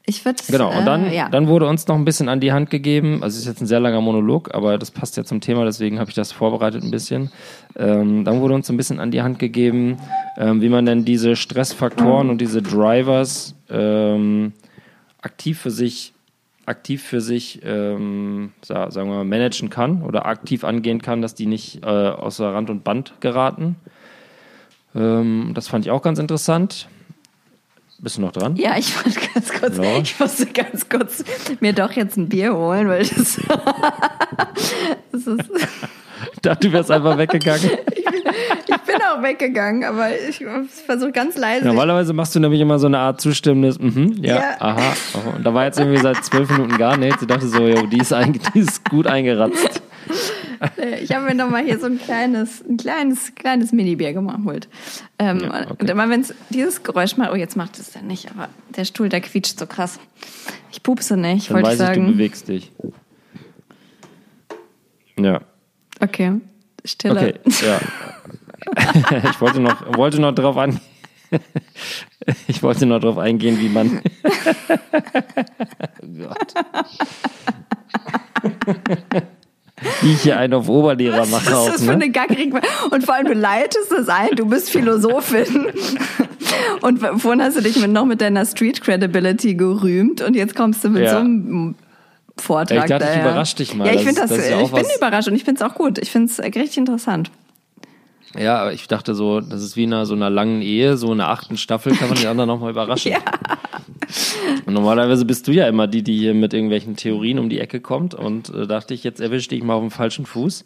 [0.07, 1.29] Ich würde Genau, und dann, äh, ja.
[1.29, 3.65] dann wurde uns noch ein bisschen an die Hand gegeben, also es ist jetzt ein
[3.65, 6.91] sehr langer Monolog, aber das passt ja zum Thema, deswegen habe ich das vorbereitet ein
[6.91, 7.31] bisschen.
[7.75, 9.97] Ähm, dann wurde uns ein bisschen an die Hand gegeben,
[10.37, 14.53] ähm, wie man denn diese Stressfaktoren und diese Drivers ähm,
[15.21, 16.13] aktiv für sich
[16.67, 21.35] aktiv für sich, ähm, sa- sagen wir mal, managen kann oder aktiv angehen kann, dass
[21.35, 23.75] die nicht äh, außer Rand und Band geraten.
[24.95, 26.87] Ähm, das fand ich auch ganz interessant.
[28.05, 28.55] Bist du noch dran?
[28.55, 29.97] Ja, ich wollte ganz kurz, Ja.
[29.97, 31.23] ich musste ganz kurz
[31.59, 33.39] mir doch jetzt ein Bier holen, weil das,
[35.11, 35.49] das ist,
[36.33, 37.63] Ich dachte, du wärst einfach weggegangen.
[38.67, 40.45] ich bin auch weggegangen, aber ich
[40.85, 41.65] versuche ganz leise.
[41.65, 44.55] Normalerweise machst du nämlich immer so eine Art zustimmendes, mhm, ja, Ja.
[44.59, 44.93] aha.
[45.35, 47.23] Und da war jetzt irgendwie seit zwölf Minuten gar nichts.
[47.23, 49.81] Ich dachte so, jo, die ist, einge- die ist gut eingeratzt.
[51.01, 54.67] Ich habe mir noch mal hier so ein kleines, ein kleines, kleines Mini-Bier geholt.
[55.19, 55.75] Ähm, Ja, okay.
[55.79, 58.85] Und immer wenn es dieses Geräusch macht, oh, jetzt macht es ja nicht, aber der
[58.85, 59.99] Stuhl, der quietscht so krass.
[60.71, 62.07] Ich pupse nicht, wollte ich ich, du sagen.
[62.07, 62.71] bewegst dich.
[65.17, 65.41] Ja,
[66.01, 66.41] okay,
[66.83, 67.39] Stille.
[67.45, 67.79] okay, ja.
[69.29, 70.79] ich wollte noch, wollte noch drauf an.
[72.47, 74.01] Ich wollte noch drauf eingehen, wie man.
[76.01, 76.53] oh Gott.
[80.01, 81.93] Wie ich hier einen auf Oberlehrer mache Was auch, ist das für ne?
[81.93, 82.61] eine gackerige
[82.91, 85.67] Und vor allem, du leitest es ein, du bist Philosophin.
[86.81, 90.83] Und vorhin hast du dich mit, noch mit deiner Street Credibility gerühmt und jetzt kommst
[90.83, 91.11] du mit Ja.
[91.11, 91.75] so einem
[92.37, 93.21] Vortrag ich dachte, ich daher.
[93.29, 93.87] überrasch dich mal.
[93.87, 95.75] Ja, ich Das das, das auch ich bin was- überrascht und ich finde es auch
[95.75, 95.97] gut.
[95.97, 97.31] Ich finde es richtig interessant.
[98.37, 101.11] Ja, aber ich dachte so, das ist wie in einer, so einer langen Ehe, so
[101.11, 103.11] in der achten Staffel kann man den anderen nochmal überraschen.
[103.13, 103.19] Ja.
[104.65, 108.13] Normalerweise bist du ja immer die, die hier mit irgendwelchen Theorien um die Ecke kommt
[108.13, 110.65] und äh, dachte ich, jetzt erwische dich mal auf dem falschen Fuß.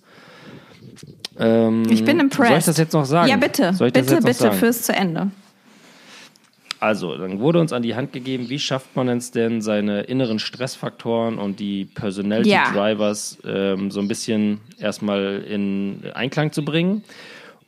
[1.40, 2.50] Ähm, Ich bin impressed.
[2.50, 3.30] Soll ich das jetzt noch sagen?
[3.30, 3.74] Ja, bitte.
[3.80, 5.32] Bitte, bitte, fürs zu Ende.
[6.82, 10.40] Also, dann wurde uns an die Hand gegeben, wie schafft man es denn, seine inneren
[10.40, 12.72] Stressfaktoren und die Personality Ja.
[12.72, 17.04] Drivers ähm, so ein bisschen erstmal in Einklang zu bringen.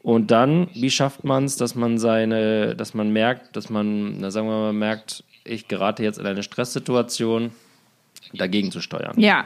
[0.01, 4.31] Und dann, wie schafft man es, dass man seine, dass man merkt, dass man, na,
[4.31, 7.51] sagen wir mal, merkt, ich gerate jetzt in eine Stresssituation,
[8.33, 9.19] dagegen zu steuern.
[9.19, 9.45] Ja.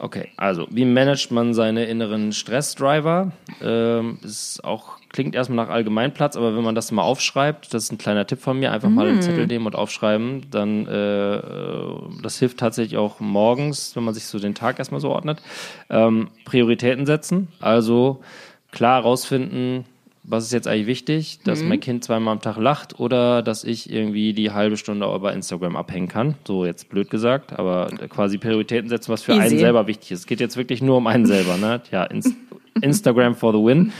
[0.00, 3.32] Okay, also wie managt man seine inneren Stressdriver?
[3.60, 7.92] Ähm, ist auch klingt erstmal nach Allgemeinplatz, aber wenn man das mal aufschreibt, das ist
[7.92, 11.98] ein kleiner Tipp von mir, einfach mal einen Zettel nehmen und aufschreiben, dann äh, äh,
[12.22, 15.42] das hilft tatsächlich auch morgens, wenn man sich so den Tag erstmal so ordnet.
[15.90, 18.22] Ähm, Prioritäten setzen, also
[18.70, 19.84] klar rausfinden,
[20.30, 23.90] was ist jetzt eigentlich wichtig, dass mein Kind zweimal am Tag lacht oder dass ich
[23.90, 26.34] irgendwie die halbe Stunde bei Instagram abhängen kann.
[26.46, 29.42] So jetzt blöd gesagt, aber quasi Prioritäten setzen, was für Easy.
[29.42, 30.20] einen selber wichtig ist.
[30.20, 31.80] Es geht jetzt wirklich nur um einen selber, ne?
[31.90, 32.34] Ja, Inst
[32.82, 33.92] Instagram for the win.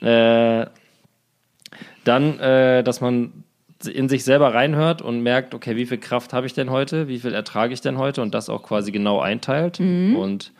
[0.00, 0.66] Äh,
[2.04, 3.44] dann, äh, dass man
[3.86, 7.18] in sich selber reinhört und merkt, okay, wie viel Kraft habe ich denn heute, wie
[7.18, 10.52] viel ertrage ich denn heute und das auch quasi genau einteilt und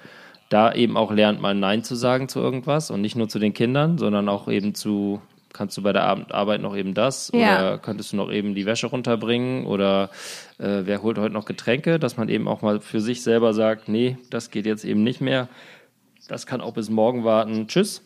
[0.49, 3.53] da eben auch lernt, mal Nein zu sagen zu irgendwas und nicht nur zu den
[3.53, 5.21] Kindern, sondern auch eben zu,
[5.53, 7.39] kannst du bei der Arbeit noch eben das Ja.
[7.39, 10.11] oder könntest du noch eben die Wäsche runterbringen oder
[10.59, 13.89] äh, wer holt heute noch Getränke, dass man eben auch mal für sich selber sagt,
[13.89, 15.49] nee, das geht jetzt eben nicht mehr,
[16.29, 18.03] das kann auch bis morgen warten, tschüss.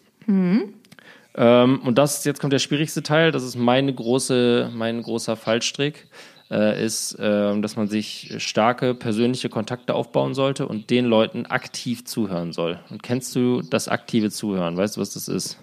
[1.36, 6.06] Ähm, und das, jetzt kommt der schwierigste Teil, das ist meine große, mein großer Fallstrick,
[6.50, 12.04] äh, ist, ähm, dass man sich starke persönliche Kontakte aufbauen sollte und den Leuten aktiv
[12.04, 12.78] zuhören soll.
[12.90, 14.76] Und kennst du das aktive Zuhören?
[14.76, 15.58] Weißt du, was das ist?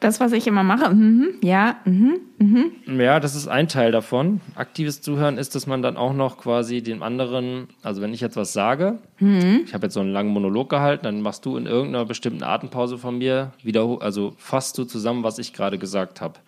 [0.00, 2.72] Das, was ich immer mache, mhm, ja, mhm.
[2.98, 4.40] Ja, das ist ein Teil davon.
[4.56, 8.36] Aktives Zuhören ist, dass man dann auch noch quasi dem anderen, also wenn ich jetzt
[8.36, 12.04] was sage, ich habe jetzt so einen langen Monolog gehalten, dann machst du in irgendeiner
[12.04, 16.40] bestimmten Atempause von mir wieder, also fasst du zusammen, was ich gerade gesagt habe,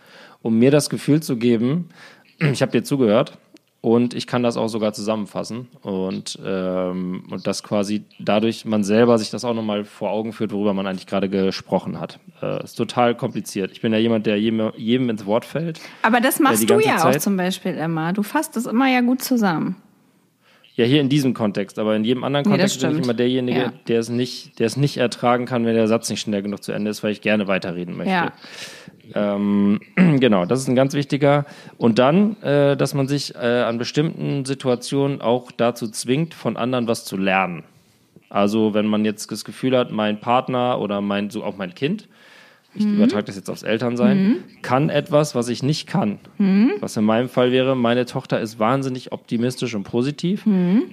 [0.43, 1.91] um mir das Gefühl zu geben,
[2.53, 3.39] ich habe dir zugehört
[3.81, 9.19] und ich kann das auch sogar zusammenfassen und, ähm, und das quasi dadurch man selber
[9.19, 12.19] sich das auch nochmal vor Augen führt, worüber man eigentlich gerade gesprochen hat.
[12.43, 13.73] Äh, ist total kompliziert.
[13.73, 15.81] Ich bin ja jemand, der jedem, jedem ins Wort fällt.
[16.03, 18.13] Aber das machst du ja auch Zeit- zum Beispiel immer.
[18.15, 19.77] Du fasst es immer ja gut zusammen.
[20.77, 23.15] Ja, hier in diesem Kontext, aber in jedem anderen Nee, das Kontext bin ich immer
[23.15, 23.73] derjenige, Ja.
[23.87, 26.73] der es nicht, der es nicht ertragen kann, wenn der Satz nicht schnell genug zu
[26.73, 28.11] Ende ist, weil ich gerne weiterreden möchte.
[28.13, 28.33] Ja.
[29.15, 31.45] Ähm, genau, das ist ein ganz wichtiger.
[31.77, 36.89] Und dann, äh, dass man sich äh, an bestimmten Situationen auch dazu zwingt, von anderen
[36.89, 37.65] was zu lernen.
[38.31, 42.09] Also wenn man jetzt das Gefühl hat, mein Partner oder mein, so auch mein Kind,
[42.77, 46.19] ich übertrage das jetzt aufs Elternsein, kann etwas, was ich nicht kann.
[46.81, 50.45] Was in meinem Fall wäre, meine Tochter ist wahnsinnig optimistisch und positiv,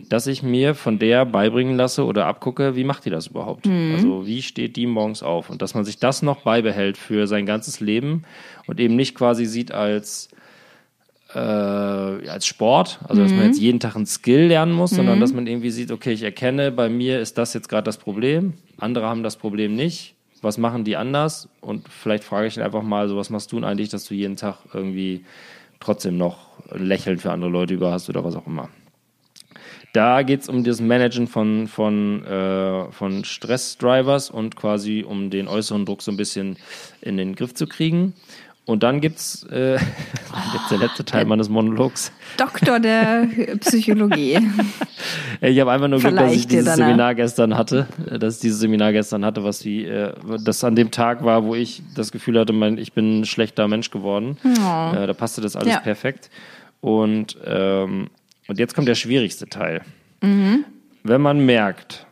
[0.09, 3.67] dass ich mir von der beibringen lasse oder abgucke, wie macht die das überhaupt?
[3.95, 5.49] Also wie steht die morgens auf?
[5.49, 8.23] Und dass man sich das noch beibehält für sein ganzes Leben
[8.67, 10.29] und eben nicht quasi sieht als
[11.33, 15.31] äh, als Sport, also dass man jetzt jeden Tag einen Skill lernen muss, sondern dass
[15.33, 19.07] man irgendwie sieht, okay, ich erkenne, bei mir ist das jetzt gerade das Problem, andere
[19.07, 20.15] haben das Problem nicht.
[20.41, 21.49] Was machen die anders?
[21.61, 24.37] Und vielleicht frage ich ihn einfach mal, so was machst du eigentlich, dass du jeden
[24.37, 25.23] Tag irgendwie
[25.79, 28.69] trotzdem noch Lächeln für andere Leute über hast oder was auch immer.
[29.93, 35.49] Da geht es um das Managen von, von, äh, von Stressdrivers und quasi um den
[35.49, 36.57] äußeren Druck so ein bisschen
[37.01, 38.13] in den Griff zu kriegen.
[38.65, 39.73] Und dann gibt's äh,
[40.53, 42.11] jetzt der letzte Teil meines Monologs.
[42.37, 43.27] Doktor der
[43.59, 44.37] Psychologie.
[45.43, 46.77] Ich habe einfach nur Glück, dass Verleih ich dieses danach.
[46.85, 50.13] Seminar gestern hatte, äh, dass ich dieses Seminar gestern hatte, was wie äh,
[50.45, 53.67] das an dem Tag war, wo ich das Gefühl hatte, mein, ich bin ein schlechter
[53.67, 54.37] Mensch geworden.
[54.43, 55.79] Äh, da passte das alles Ja.
[55.79, 56.29] perfekt.
[56.81, 58.09] Und ähm,
[58.47, 59.81] und jetzt kommt der schwierigste Teil.
[60.21, 60.65] Mhm.
[61.03, 62.05] Wenn man merkt,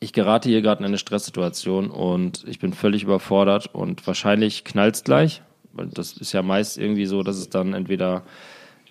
[0.00, 5.04] ich gerate hier gerade in eine Stresssituation und ich bin völlig überfordert und wahrscheinlich knallt's
[5.04, 5.42] gleich,
[5.72, 8.22] weil das ist ja meist irgendwie so, dass es dann entweder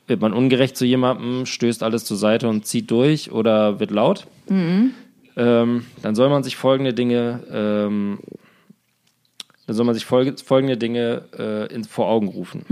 [0.07, 4.27] wird man ungerecht zu jemandem, stößt alles zur Seite und zieht durch oder wird laut.
[5.35, 8.19] Ähm, dann soll man sich folgende Dinge, ähm,
[9.65, 12.65] dann soll man sich folge, folgende Dinge äh, in, vor Augen rufen.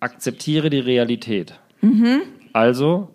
[0.00, 1.54] Akzeptiere die Realität.
[2.52, 3.14] Also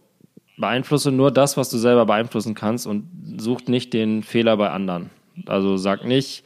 [0.62, 5.10] beeinflusse nur das, was du selber beeinflussen kannst und such nicht den Fehler bei anderen.
[5.46, 6.44] Also sag nicht,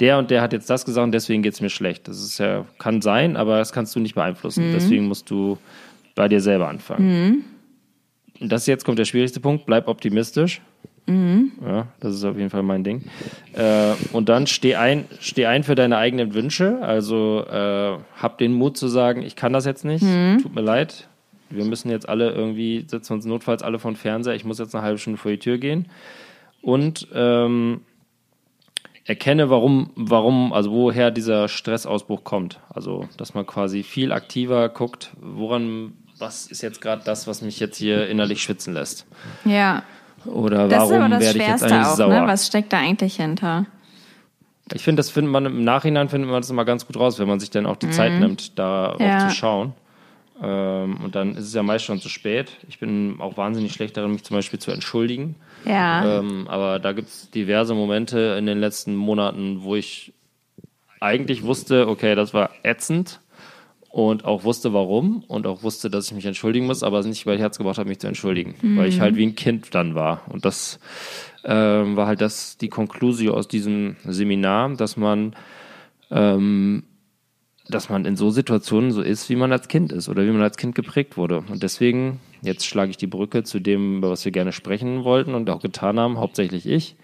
[0.00, 2.08] der und der hat jetzt das gesagt und deswegen geht es mir schlecht.
[2.08, 4.64] Das ist ja, kann sein, aber das kannst du nicht beeinflussen.
[4.74, 5.58] Deswegen musst du
[6.16, 7.44] bei dir selber anfangen.
[8.40, 10.60] Und das jetzt kommt der schwierigste Punkt, bleib optimistisch.
[11.64, 13.02] Ja, das ist auf jeden Fall mein Ding.
[13.54, 16.78] Äh, und dann steh ein, steh ein für deine eigenen Wünsche.
[16.80, 20.04] Also äh, hab den Mut zu sagen, ich kann das jetzt nicht,
[20.42, 21.08] tut mir leid.
[21.54, 24.82] Wir müssen jetzt alle irgendwie, setzen uns notfalls alle von Fernseher, ich muss jetzt eine
[24.84, 25.88] halbe Stunde vor die Tür gehen.
[26.60, 27.80] Und ähm,
[29.04, 32.60] erkenne, warum, warum, also woher dieser Stressausbruch kommt.
[32.70, 37.58] Also, dass man quasi viel aktiver guckt, woran, was ist jetzt gerade das, was mich
[37.58, 39.06] jetzt hier innerlich schwitzen lässt.
[39.44, 39.82] Ja.
[40.24, 42.20] Oder Das ist warum werde ich jetzt Schwerste eigentlich auch, sauer?
[42.20, 42.26] ne?
[42.28, 43.66] Was steckt da eigentlich hinter?
[44.72, 47.26] Ich finde, das findet man im Nachhinein findet man das immer ganz gut raus, wenn
[47.26, 49.24] man sich dann auch die Zeit nimmt, da Ja.
[49.24, 49.72] auch zu schauen.
[50.42, 52.58] Ähm, und dann ist es ja meist schon zu spät.
[52.68, 55.36] Ich bin auch wahnsinnig schlecht darin, mich zum Beispiel zu entschuldigen.
[55.64, 56.18] Ja.
[56.18, 60.12] Ähm, aber da gibt es diverse Momente in den letzten Monaten, wo ich
[61.00, 63.20] eigentlich wusste, okay, das war ätzend
[63.90, 67.24] und auch wusste warum und auch wusste, dass ich mich entschuldigen muss, aber es nicht
[67.24, 70.22] über Herz gebracht habe, mich zu entschuldigen, weil ich halt wie ein Kind dann war.
[70.28, 70.80] Und das
[71.44, 75.36] ähm, war halt das die Konklusio aus diesem Seminar, dass man
[76.10, 76.84] ähm,
[77.74, 80.42] dass man in so Situationen so ist, wie man als Kind ist oder wie man
[80.42, 81.42] als Kind geprägt wurde.
[81.50, 85.34] Und deswegen, jetzt schlage ich die Brücke zu dem, über was wir gerne sprechen wollten
[85.34, 86.96] und auch getan haben, hauptsächlich ich,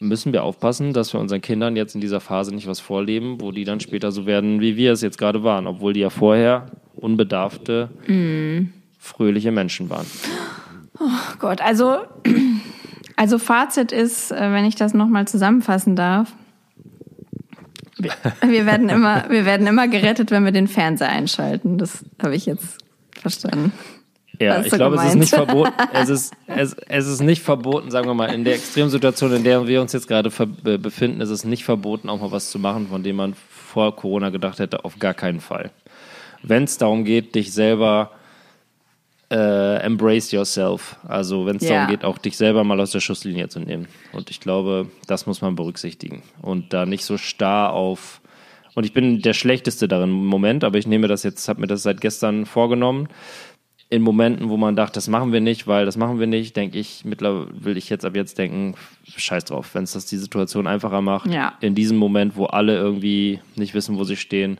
[0.00, 3.52] müssen wir aufpassen, dass wir unseren Kindern jetzt in dieser Phase nicht was vorleben, wo
[3.52, 6.66] die dann später so werden, wie wir es jetzt gerade waren, obwohl die ja vorher
[6.96, 7.88] unbedarfte,
[8.98, 10.06] fröhliche Menschen waren.
[10.98, 11.98] Oh Gott, also,
[13.16, 16.32] also Fazit ist, äh, wenn ich das nochmal zusammenfassen darf,
[18.40, 21.78] wir, werden immer, wir werden immer gerettet, wenn wir den Fernseher einschalten.
[21.78, 22.78] Das habe ich jetzt
[23.20, 23.72] verstanden.
[24.40, 25.20] Ja, ich du glaube, es ist gemeint.
[25.20, 25.72] nicht verboten.
[25.92, 29.66] Es ist, es, es ist nicht verboten, sagen wir mal, in der Extremsituation, in der
[29.66, 33.02] wir uns jetzt gerade befinden, ist es nicht verboten, auch mal was zu machen, von
[33.02, 35.70] dem man vor Corona gedacht hätte, auf gar keinen Fall.
[36.42, 38.10] Wenn es darum geht, dich selber
[39.34, 41.70] äh, embrace yourself, also wenn es Ja.
[41.70, 43.88] darum geht, auch dich selber mal aus der Schusslinie zu nehmen.
[44.12, 48.20] Und ich glaube, das muss man berücksichtigen und da nicht so starr auf
[48.74, 51.66] und ich bin der Schlechteste darin im Moment, aber ich nehme das jetzt, habe mir
[51.66, 53.08] das seit gestern vorgenommen.
[53.90, 56.78] In Momenten, wo man dachte, das machen wir nicht, weil das machen wir nicht, denke
[56.78, 58.74] ich, mittlerweile will ich jetzt ab jetzt denken,
[59.16, 61.30] scheiß drauf, wenn es das die Situation einfacher macht.
[61.30, 61.52] Ja.
[61.60, 64.58] In diesem Moment, wo alle irgendwie nicht wissen, wo sie stehen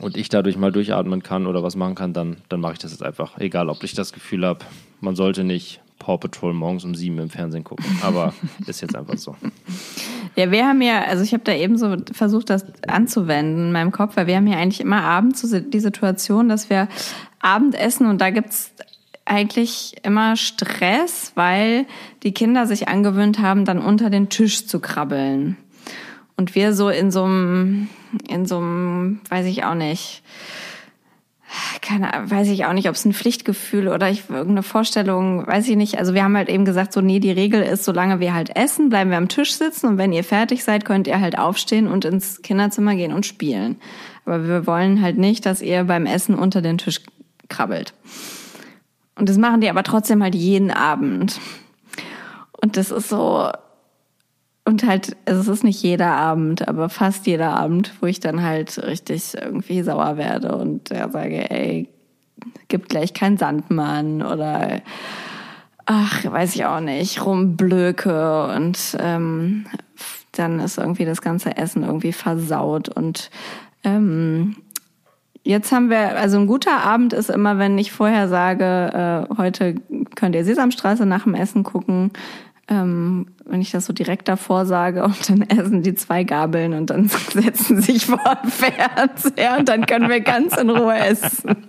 [0.00, 2.92] und ich dadurch mal durchatmen kann oder was machen kann, dann, dann mache ich das
[2.92, 3.38] jetzt einfach.
[3.38, 4.60] Egal, ob ich das Gefühl habe,
[5.00, 7.84] man sollte nicht Paw Patrol morgens um sieben im Fernsehen gucken.
[8.02, 8.34] Aber
[8.66, 9.34] ist jetzt einfach so.
[10.36, 13.92] Ja, wir haben ja, also ich habe da eben so versucht, das anzuwenden in meinem
[13.92, 16.88] Kopf, weil wir haben ja eigentlich immer abends so die Situation, dass wir
[17.40, 18.72] Abendessen und da gibt's
[19.24, 21.86] eigentlich immer Stress, weil
[22.22, 25.56] die Kinder sich angewöhnt haben, dann unter den Tisch zu krabbeln.
[26.36, 27.88] Und wir so in so einem,
[28.28, 30.22] in so einem, weiß ich auch nicht,
[31.80, 35.76] keine, weiß ich auch nicht, ob es ein Pflichtgefühl oder ich irgendeine Vorstellung, weiß ich
[35.76, 35.98] nicht.
[35.98, 38.88] Also wir haben halt eben gesagt, so nee, die Regel ist, solange wir halt essen,
[38.88, 42.04] bleiben wir am Tisch sitzen und wenn ihr fertig seid, könnt ihr halt aufstehen und
[42.04, 43.76] ins Kinderzimmer gehen und spielen.
[44.24, 47.00] Aber wir wollen halt nicht, dass ihr beim Essen unter den Tisch
[47.48, 47.94] krabbelt.
[49.14, 51.40] Und das machen die aber trotzdem halt jeden Abend.
[52.60, 53.50] Und das ist so,
[54.66, 58.82] und halt, es ist nicht jeder Abend, aber fast jeder Abend, wo ich dann halt
[58.82, 61.88] richtig irgendwie sauer werde und ja, sage, ey,
[62.68, 64.82] gibt gleich keinen Sandmann oder
[65.86, 69.66] ach, weiß ich auch nicht, rumblöke und ähm,
[70.32, 73.30] dann ist irgendwie das ganze Essen irgendwie versaut und
[73.84, 74.56] ähm,
[75.44, 79.76] Jetzt haben wir, also ein guter Abend ist immer, wenn ich vorher sage, äh, heute
[80.16, 82.10] könnt ihr Sesamstraße nach dem Essen gucken.
[82.66, 86.90] Ähm, wenn ich das so direkt davor sage und dann essen die zwei Gabeln und
[86.90, 91.56] dann setzen sich vor den Fernseher und dann können wir ganz in Ruhe essen.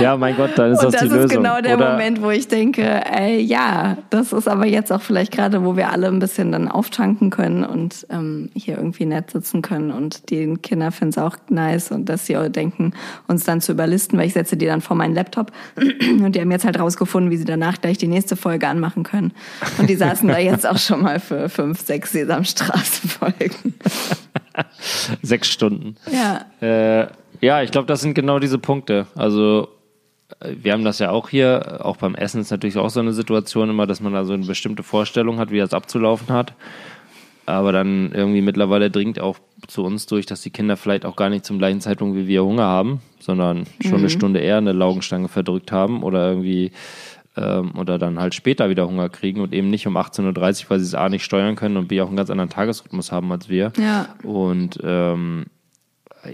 [0.00, 1.42] Ja, mein Gott, dann ist Und das das die ist Lösung.
[1.42, 5.32] genau der Oder Moment, wo ich denke, ey, ja, das ist aber jetzt auch vielleicht
[5.32, 9.60] gerade, wo wir alle ein bisschen dann auftanken können und ähm, hier irgendwie nett sitzen
[9.60, 12.92] können und die Kinder finden es auch nice und dass sie auch denken,
[13.26, 16.50] uns dann zu überlisten, weil ich setze die dann vor meinen Laptop und die haben
[16.50, 19.32] jetzt halt rausgefunden, wie sie danach gleich die nächste Folge anmachen können.
[19.78, 23.74] Und die saßen da jetzt auch schon mal für fünf, sechs Sesamstraße-Folgen.
[25.22, 25.96] sechs Stunden.
[26.10, 26.46] Ja.
[26.60, 27.08] Äh,
[27.40, 29.06] ja, ich glaube, das sind genau diese Punkte.
[29.14, 29.68] Also
[30.40, 33.12] äh, wir haben das ja auch hier, auch beim Essen ist natürlich auch so eine
[33.12, 36.54] Situation immer, dass man da so eine bestimmte Vorstellung hat, wie das abzulaufen hat.
[37.46, 41.30] Aber dann irgendwie mittlerweile dringt auch zu uns durch, dass die Kinder vielleicht auch gar
[41.30, 45.28] nicht zum gleichen Zeitpunkt wie wir Hunger haben, sondern schon eine Stunde eher eine Laugenstange
[45.28, 46.72] verdrückt haben oder irgendwie
[47.38, 50.78] ähm, oder dann halt später wieder Hunger kriegen und eben nicht um 18.30 Uhr, weil
[50.80, 53.48] sie es A nicht steuern können und B auch einen ganz anderen Tagesrhythmus haben als
[53.48, 53.72] wir.
[53.78, 54.08] Ja.
[54.22, 55.46] Und ähm,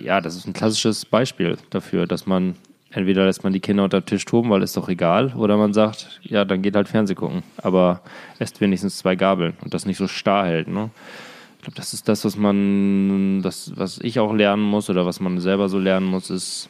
[0.02, 2.54] ja, das ist ein klassisches Beispiel dafür, dass man
[2.90, 5.72] entweder lässt man die Kinder unter den Tisch toben, weil ist doch egal, oder man
[5.72, 8.00] sagt, ja, dann geht halt Fernseh gucken, aber
[8.38, 10.68] esst wenigstens zwei Gabeln und das nicht so starr hält.
[10.68, 10.90] Ne?
[11.56, 15.18] Ich glaube, das ist das, was man, das, was ich auch lernen muss oder was
[15.20, 16.68] man selber so lernen muss, ist,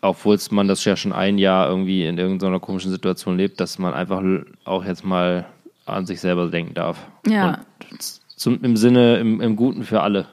[0.00, 3.94] obwohl man das ja schon ein Jahr irgendwie in irgendeiner komischen Situation lebt, dass man
[3.94, 4.22] einfach
[4.64, 5.46] auch jetzt mal
[5.86, 6.98] an sich selber denken darf.
[7.26, 7.60] Ja.
[7.90, 10.26] Und zum, im Sinne, im, im Guten für alle.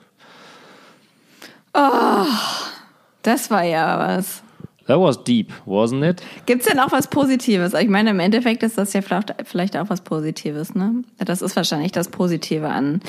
[3.23, 4.43] Das war ja was.
[4.87, 6.21] That was deep, wasn't it?
[6.45, 7.73] Gibt's denn auch was Positives?
[7.73, 11.03] Ich meine, im Endeffekt ist das ja vielleicht, vielleicht auch was Positives, ne?
[11.17, 13.01] Das ist wahrscheinlich das Positive an,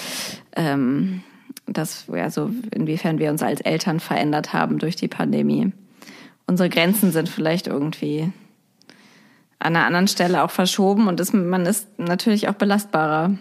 [0.57, 1.23] ähm,
[1.67, 5.73] das, also inwiefern wir uns als Eltern verändert haben durch die Pandemie.
[6.47, 8.33] Unsere Grenzen sind vielleicht irgendwie
[9.59, 13.37] an einer anderen Stelle auch verschoben und ist, man ist natürlich auch belastbarer.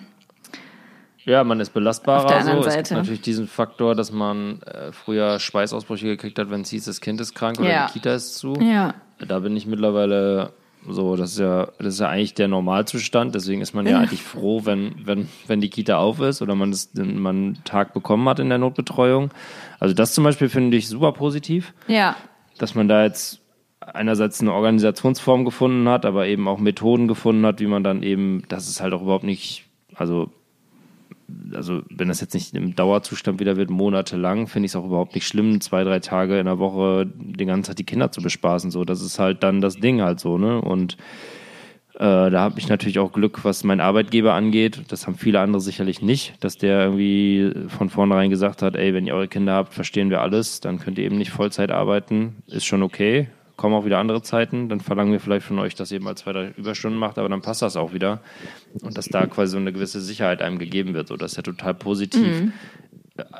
[1.23, 2.25] Ja, man ist belastbarer.
[2.25, 2.67] Auf der anderen so.
[2.67, 2.89] Es Seite.
[2.89, 7.01] gibt natürlich diesen Faktor, dass man äh, früher Schweißausbrüche gekriegt hat, wenn es hieß, das
[7.01, 7.87] Kind ist krank oder Ja.
[7.87, 8.53] die Kita ist zu.
[8.55, 8.93] Ja.
[9.27, 10.51] Da bin ich mittlerweile
[10.87, 13.33] so, das ist ja, das ist ja eigentlich der Normalzustand.
[13.33, 13.99] Deswegen ist man ja, Ja.
[13.99, 17.93] eigentlich froh, wenn, wenn, wenn die Kita auf ist oder man, das, man einen Tag
[17.95, 19.31] bekommen hat in der Notbetreuung.
[19.79, 22.15] Also das zum Beispiel finde ich super positiv, Ja.
[22.57, 23.41] Dass man da jetzt
[23.79, 28.43] einerseits eine Organisationsform gefunden hat, aber eben auch Methoden gefunden hat, wie man dann eben,
[28.47, 30.31] dass es halt auch überhaupt nicht, also
[31.53, 35.15] also wenn das jetzt nicht im Dauerzustand wieder wird, monatelang, finde ich es auch überhaupt
[35.15, 38.71] nicht schlimm, zwei, drei Tage in der Woche den ganzen Tag die Kinder zu bespaßen.
[38.71, 40.61] So, das ist halt dann das Ding halt so, ne?
[40.61, 40.97] Und
[41.95, 44.81] äh, da habe ich natürlich auch Glück, was meinen Arbeitgeber angeht.
[44.89, 49.07] Das haben viele andere sicherlich nicht, dass der irgendwie von vornherein gesagt hat, ey, wenn
[49.07, 52.43] ihr eure Kinder habt, verstehen wir alles, dann könnt ihr eben nicht Vollzeit arbeiten.
[52.47, 53.29] Ist schon okay.
[53.55, 56.33] Kommen auch wieder andere Zeiten, dann verlangen wir vielleicht von euch, dass ihr mal zwei,
[56.33, 58.19] drei Überstunden macht, aber dann passt das auch wieder.
[58.81, 61.07] Und dass da quasi so eine gewisse Sicherheit einem gegeben wird.
[61.07, 62.51] So, das ist ja total positiv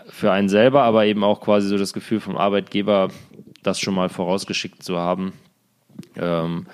[0.08, 3.10] für einen selber, aber eben auch quasi so das Gefühl vom Arbeitgeber,
[3.64, 5.34] das schon mal vorausgeschickt zu haben.
[6.16, 6.68] Ähm,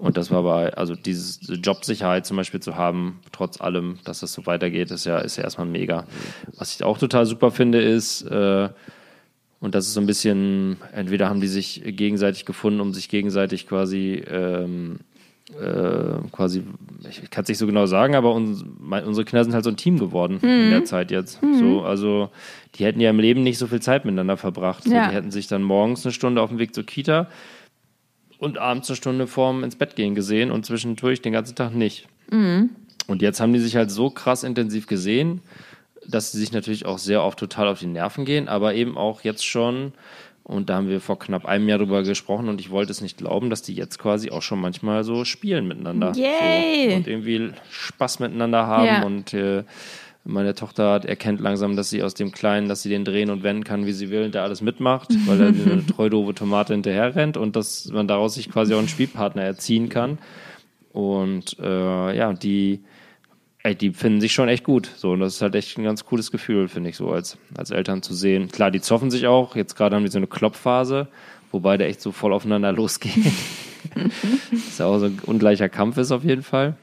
[0.00, 4.32] und das war bei, also diese Jobsicherheit zum Beispiel zu haben, trotz allem, dass das
[4.32, 6.06] so weitergeht, ist ja, ist ja erstmal mega.
[6.56, 8.70] Was ich auch total super finde, ist, äh,
[9.60, 13.68] und das ist so ein bisschen, entweder haben die sich gegenseitig gefunden, um sich gegenseitig
[13.68, 15.00] quasi, ähm,
[15.60, 16.62] äh, quasi,
[17.06, 19.70] ich kann es nicht so genau sagen, aber uns, mein, unsere Kinder sind halt so
[19.70, 21.40] ein Team geworden in der Zeit jetzt.
[21.58, 22.30] So, also
[22.76, 24.84] die hätten ja im Leben nicht so viel Zeit miteinander verbracht.
[24.84, 25.08] So, Ja.
[25.08, 27.28] Die hätten sich dann morgens eine Stunde auf dem Weg zur Kita
[28.40, 32.08] und abends eine Stunde vorm ins Bett gehen gesehen und zwischendurch den ganzen Tag nicht.
[33.06, 35.42] Und jetzt haben die sich halt so krass intensiv gesehen,
[36.06, 39.20] dass sie sich natürlich auch sehr oft total auf die Nerven gehen, aber eben auch
[39.22, 39.92] jetzt schon,
[40.44, 43.18] und da haben wir vor knapp einem Jahr drüber gesprochen und ich wollte es nicht
[43.18, 46.12] glauben, dass die jetzt quasi auch schon manchmal so spielen miteinander.
[46.16, 46.90] Yay!
[46.90, 49.02] So, und irgendwie Spaß miteinander haben Ja.
[49.04, 49.64] und äh,
[50.24, 53.42] meine Tochter hat, erkennt langsam, dass sie aus dem Kleinen, dass sie den drehen und
[53.42, 56.34] wenden kann, wie sie will, und der alles mitmacht, weil er wie eine treu doofe
[56.34, 60.18] Tomate hinterher rennt und dass man daraus sich quasi auch einen Spielpartner erziehen kann.
[60.92, 62.80] Und äh, ja, die,
[63.62, 64.90] ey, die finden sich schon echt gut.
[64.96, 67.70] So, und das ist halt echt ein ganz cooles Gefühl, finde ich, so als, als
[67.70, 68.48] Eltern zu sehen.
[68.48, 69.56] Klar, die zoffen sich auch.
[69.56, 71.08] Jetzt gerade haben die so eine Klopfphase,
[71.50, 73.32] wobei der echt so voll aufeinander losgeht.
[74.50, 76.76] das ja auch so ein ungleicher Kampf ist auf jeden Fall.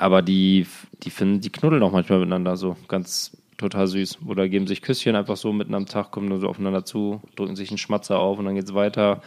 [0.00, 0.66] Aber die,
[1.02, 4.20] die finden, die knuddeln auch manchmal miteinander so ganz total süß.
[4.26, 7.54] Oder geben sich Küsschen einfach so mitten am Tag, kommen nur so aufeinander zu, drücken
[7.54, 9.20] sich einen Schmatzer auf und dann geht's weiter.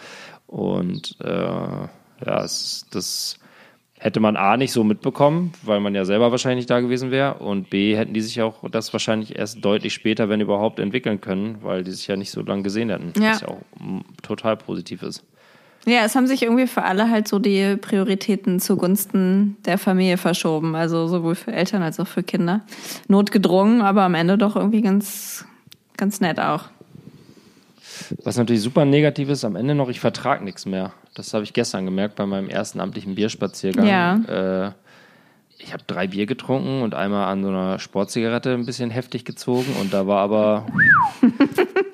[0.48, 3.38] Und äh, ja, es, das
[4.00, 7.36] hätte man A nicht so mitbekommen, weil man ja selber wahrscheinlich nicht da gewesen wäre.
[7.36, 11.58] Und B hätten die sich auch das wahrscheinlich erst deutlich später, wenn überhaupt, entwickeln können,
[11.62, 13.14] weil die sich ja nicht so lange gesehen hätten.
[13.22, 13.32] Ja.
[13.32, 13.62] Was ja auch
[14.24, 15.24] total positiv ist.
[15.86, 20.76] Ja, es haben sich irgendwie für alle halt so die Prioritäten zugunsten der Familie verschoben.
[20.76, 22.62] Also sowohl für Eltern als auch für Kinder.
[23.08, 25.46] Notgedrungen, aber am Ende doch irgendwie ganz,
[25.98, 26.66] ganz nett auch.
[28.24, 30.94] Was natürlich super negativ ist, am Ende noch, ich vertrage nichts mehr.
[31.16, 33.86] Das habe ich gestern gemerkt bei meinem ersten amtlichen Bierspaziergang.
[33.86, 34.68] Ja.
[34.68, 34.72] Äh,
[35.64, 39.74] ich habe drei Bier getrunken und einmal an so einer Sportzigarette ein bisschen heftig gezogen
[39.80, 40.68] und da war aber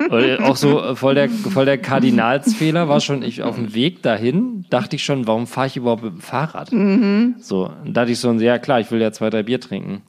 [0.43, 4.65] auch so äh, voll der, voll der Kardinalsfehler, war schon ich auf dem Weg dahin,
[4.69, 6.69] dachte ich schon, warum fahre ich überhaupt mit dem Fahrrad?
[7.39, 10.01] So, und dachte ich so, ja klar, ich will ja zwei, drei Bier trinken.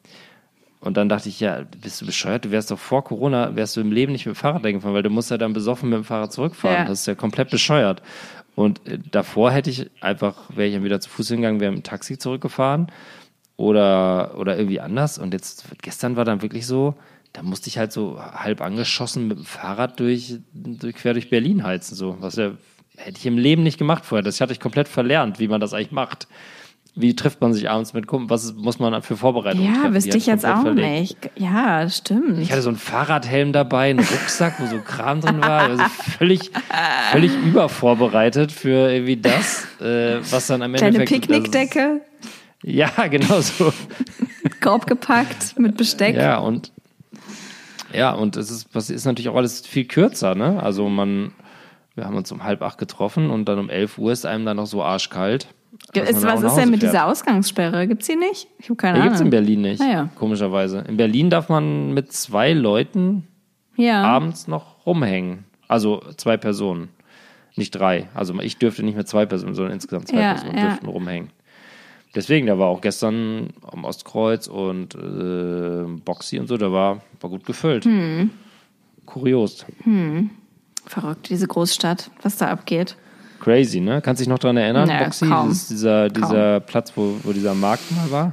[0.80, 2.46] Und dann dachte ich, ja, bist du bescheuert?
[2.46, 5.02] Du wärst doch vor Corona, wärst du im Leben nicht mit dem Fahrrad gefahren, weil
[5.02, 6.78] du musst ja dann besoffen mit dem Fahrrad zurückfahren.
[6.78, 6.84] Ja.
[6.86, 8.00] Das ist ja komplett bescheuert.
[8.54, 11.80] Und äh, davor hätte ich einfach, wäre ich dann wieder zu Fuß hingegangen, wäre mit
[11.80, 12.90] dem Taxi zurückgefahren
[13.60, 15.18] oder, oder irgendwie anders.
[15.18, 16.94] Und jetzt, gestern war dann wirklich so,
[17.32, 21.62] da musste ich halt so halb angeschossen mit dem Fahrrad durch, durch quer durch Berlin
[21.62, 22.16] heizen, so.
[22.20, 22.52] Was ja,
[22.96, 24.22] hätte ich im Leben nicht gemacht vorher.
[24.22, 26.26] Das hatte ich komplett verlernt, wie man das eigentlich macht.
[26.96, 28.30] Wie trifft man sich abends mit Kumpel?
[28.30, 29.88] Was muss man für Vorbereitungen Ja?
[29.88, 31.24] Die wüsste ich jetzt auch verlegt.
[31.24, 31.30] nicht.
[31.36, 32.38] Ja, stimmt.
[32.38, 35.60] Ich hatte so einen Fahrradhelm dabei, einen Rucksack, wo so Kram drin war.
[35.62, 35.84] Also
[36.18, 36.50] völlig,
[37.12, 41.28] völlig übervorbereitet für irgendwie das, äh, was dann am Kleine Endeffekt.
[41.28, 42.30] Picknickdecke, Das,
[42.62, 43.72] ja, genau so.
[44.60, 46.16] Korb gepackt mit Besteck.
[46.16, 46.72] Ja, und
[47.92, 50.62] ja, und es ist, was ist natürlich auch alles viel kürzer, ne?
[50.62, 51.32] Also man,
[51.96, 54.56] wir haben uns um halb acht getroffen und dann um elf Uhr ist einem dann
[54.58, 55.48] noch so arschkalt.
[55.94, 56.92] Ist, was ist denn mit fährt.
[56.92, 57.88] dieser Ausgangssperre?
[57.88, 58.46] Gibt's die nicht?
[58.58, 59.08] Ich habe keine Die Ahnung.
[59.12, 60.08] gibt's in Berlin nicht, Ah, ja.
[60.14, 60.84] komischerweise.
[60.86, 63.26] In Berlin darf man mit zwei Leuten
[63.76, 64.02] Ja.
[64.04, 65.44] abends noch rumhängen.
[65.66, 66.90] Also zwei Personen,
[67.56, 68.08] nicht drei.
[68.14, 70.66] Also ich dürfte nicht mit zwei Personen, sondern insgesamt zwei Ja, Personen ja.
[70.68, 71.30] dürften rumhängen.
[72.14, 77.30] Deswegen, da war auch gestern am Ostkreuz und äh, Boxy und so, da war, war
[77.30, 77.84] gut gefüllt.
[77.84, 78.30] Hm.
[79.06, 79.64] kurios.
[80.86, 82.96] Verrückt, diese Großstadt, was da abgeht.
[83.38, 84.02] Crazy, ne?
[84.02, 85.26] Kannst du dich noch daran erinnern, Nee, Boxy?
[85.28, 85.48] kaum.
[85.50, 88.32] Dieser dieser Platz, wo, wo dieser Markt mal war?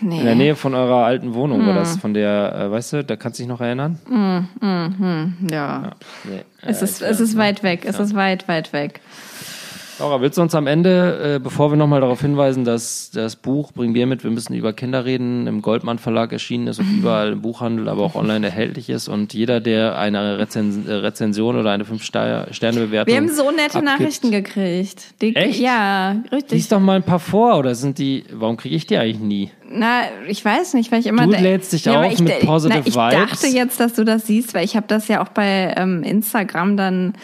[0.00, 0.20] Nee.
[0.20, 3.16] In der Nähe von eurer alten Wohnung war das, von der, äh, weißt du, da
[3.16, 3.98] kannst du dich noch erinnern?
[5.50, 5.90] Ja.
[6.24, 6.44] Nee.
[6.62, 9.00] Es Äh, ist, es ist weit weg, es ist weit, weit weg.
[9.98, 13.72] Laura, willst du uns am Ende, äh, bevor wir nochmal darauf hinweisen, dass das Buch
[13.72, 17.32] Bring Bier mit, wir müssen über Kinder reden, im Goldmann Verlag erschienen ist und überall
[17.32, 21.72] im Buchhandel, aber auch online erhältlich ist und jeder, der eine Rezen äh, Rezension oder
[21.72, 25.20] eine 5-Sterne-Bewertung Wir haben so nette abgibt, Nachrichten gekriegt.
[25.20, 25.58] Die, Echt?
[25.58, 26.52] Ja, richtig.
[26.52, 29.50] Lies doch mal ein paar vor oder sind die, warum kriege ich die eigentlich nie?
[29.70, 32.80] Na, ich weiß nicht, weil ich immer Du lädst dich aber auf ich, mit Positive
[32.80, 33.30] na, ich Vibes.
[33.30, 36.76] dachte jetzt, dass du das siehst, weil ich habe das ja auch bei ähm, Instagram
[36.76, 37.14] dann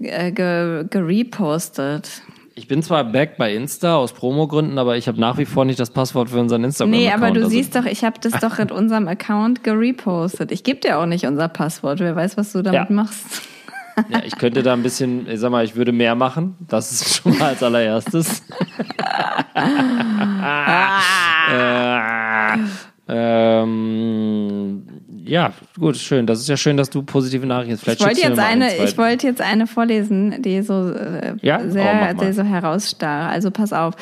[0.00, 2.22] äh, ge, gerepostet.
[2.54, 5.80] Ich bin zwar back bei Insta aus Promogründen, aber ich habe nach wie vor nicht
[5.80, 8.58] das Passwort für unseren instagram Nee, aber du also, siehst doch, ich habe das doch
[8.58, 10.52] in unserem Account gerepostet.
[10.52, 12.00] Ich gebe dir auch nicht unser Passwort.
[12.00, 12.94] Wer weiß, was du damit Ja.
[12.94, 13.42] machst.
[14.08, 16.56] Ja, ich könnte da ein bisschen, ich sag mal, ich würde mehr machen.
[16.68, 18.42] Das ist schon mal als allererstes.
[19.54, 19.60] äh,
[23.08, 24.82] ähm,
[25.30, 26.26] ja, gut, schön.
[26.26, 27.78] Das ist ja schön, dass du positive Nachrichten.
[27.78, 31.60] Vielleicht Ich wollte jetzt eine, ich wollte jetzt eine vorlesen, die so äh, Ja?
[31.64, 32.14] Oh, sehr, mal.
[32.16, 33.30] die so herausstach.
[33.30, 33.94] Also pass auf.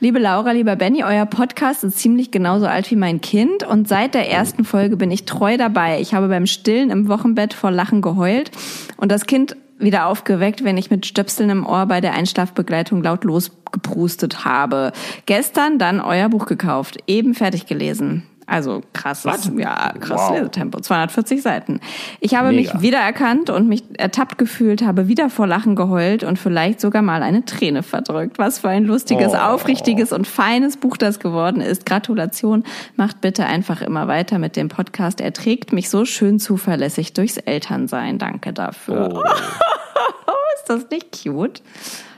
[0.00, 4.12] Liebe Laura, lieber Benny, euer Podcast ist ziemlich genauso alt wie mein Kind und seit
[4.12, 6.02] der ersten Folge bin ich treu dabei.
[6.02, 8.50] Ich habe beim Stillen im Wochenbett vor Lachen geheult
[8.98, 13.24] und das Kind wieder aufgeweckt, wenn ich mit Stöpseln im Ohr bei der Einschlafbegleitung laut
[13.24, 14.92] losgeprustet habe.
[15.24, 18.24] Gestern dann euer Buch gekauft, eben fertig gelesen.
[18.50, 20.36] Also krasses, ja, krasses Wow.
[20.38, 21.80] Lesetempo, 240 Seiten.
[22.20, 22.72] Ich habe Mega.
[22.72, 27.22] mich wiedererkannt und mich ertappt gefühlt, habe wieder vor Lachen geheult und vielleicht sogar mal
[27.22, 28.38] eine Träne verdrückt.
[28.38, 29.36] Was für ein lustiges, Oh.
[29.36, 31.84] aufrichtiges und feines Buch das geworden ist.
[31.84, 32.64] Gratulation.
[32.96, 35.20] Macht bitte einfach immer weiter mit dem Podcast.
[35.20, 38.18] Er trägt mich so schön zuverlässig durchs Elternsein.
[38.18, 39.10] Danke dafür.
[39.14, 39.22] Oh.
[40.54, 41.62] Ist das nicht cute?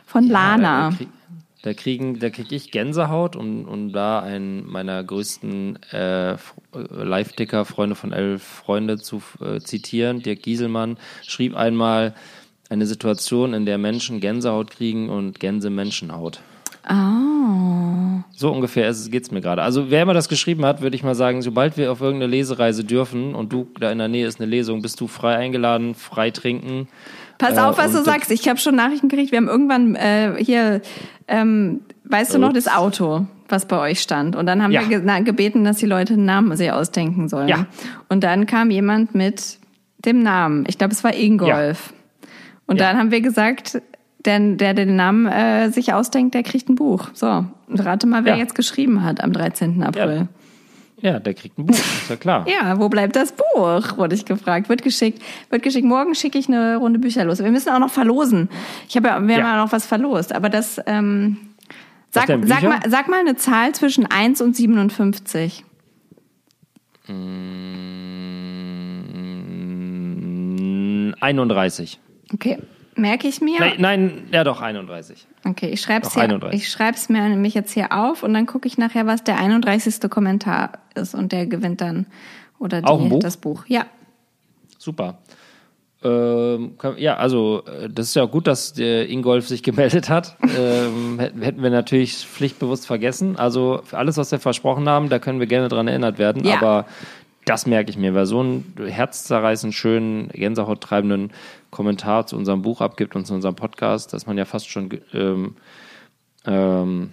[0.06, 0.90] Von Lana.
[0.90, 1.08] Da, krieg,
[1.62, 6.36] da kriegen, da krieg ich Gänsehaut, um, um da einen meiner größten äh, äh,
[6.72, 10.22] Live-Ticker, Freunde von elf Freunde zu äh, zitieren.
[10.22, 10.96] Dirk Gieselmann
[11.26, 12.14] schrieb einmal
[12.70, 16.40] eine Situation, in der Menschen Gänsehaut kriegen und Gänse Menschenhaut.
[16.88, 18.22] Oh.
[18.32, 19.62] So ungefähr ist es, geht's mir gerade.
[19.62, 22.84] Also wer immer das geschrieben hat, würde ich mal sagen, sobald wir auf irgendeine Lesereise
[22.84, 26.30] dürfen und du da in der Nähe ist eine Lesung, bist du frei eingeladen, frei
[26.30, 26.88] trinken.
[27.40, 28.30] Pass Äh, auf, was du und- sagst.
[28.30, 29.32] Ich habe schon Nachrichten gekriegt.
[29.32, 30.80] Wir haben irgendwann äh, hier,
[31.26, 34.36] ähm, weißt du noch, das Auto, was bei euch stand.
[34.36, 34.88] Und dann haben Ja.
[34.88, 37.48] wir ge gebeten, dass die Leute einen Namen sich ausdenken sollen.
[37.48, 37.66] Ja.
[38.08, 39.58] Und dann kam jemand mit
[40.04, 40.64] dem Namen.
[40.68, 41.92] Ich glaube, es war Ingolf.
[42.66, 42.86] Und Ja.
[42.88, 43.80] dann haben wir gesagt,
[44.24, 47.08] der, der den Namen äh, sich ausdenkt, der kriegt ein Buch.
[47.14, 48.38] So, und rate mal, wer Ja.
[48.38, 49.82] jetzt geschrieben hat am 13.
[49.82, 50.28] April.
[51.02, 52.46] Ja, der kriegt ein Buch, ist ja klar.
[52.48, 53.96] Ja, wo bleibt das Buch?
[53.96, 54.68] Wurde ich gefragt.
[54.68, 55.22] Wird geschickt.
[55.48, 55.86] Wird geschickt.
[55.86, 57.38] Morgen schicke ich eine Runde Bücher los.
[57.42, 58.48] Wir müssen auch noch verlosen.
[58.88, 59.56] Ich habe ja, wir haben Ja.
[59.56, 60.34] ja noch was verlost.
[60.34, 61.38] Aber das, ähm,
[62.10, 65.64] sag, sag, mal, sag mal eine Zahl zwischen 1 und 57.
[69.40, 71.98] Mm, 31.
[72.34, 72.58] Okay.
[72.96, 73.60] Merke ich mir?
[73.60, 75.26] Nein, nein, ja doch, 31.
[75.44, 76.60] Okay, ich schreib's Doch, hier, 31.
[76.60, 80.10] ich schreib's mir nämlich jetzt hier auf und dann gucke ich nachher, was der 31.
[80.10, 82.06] Kommentar ist und der gewinnt dann
[82.58, 83.20] oder die, Auch ein Buch?
[83.20, 83.64] das Buch.
[83.66, 83.86] Ja.
[84.78, 85.18] Super.
[86.02, 90.36] Ähm, ja, also äh, das ist ja gut, dass der Ingolf sich gemeldet hat.
[90.58, 93.36] ähm, hätten wir natürlich pflichtbewusst vergessen.
[93.36, 96.44] Also für alles, was wir versprochen haben, da können wir gerne dran erinnert werden.
[96.44, 96.56] Ja.
[96.56, 96.86] Aber
[97.44, 101.32] das merke ich mir, wer so einen herzzerreißenden, schönen, gänsehauttreibenden
[101.70, 105.56] Kommentar zu unserem Buch abgibt und zu unserem Podcast, dass man ja fast schon ähm,
[106.46, 107.10] ähm,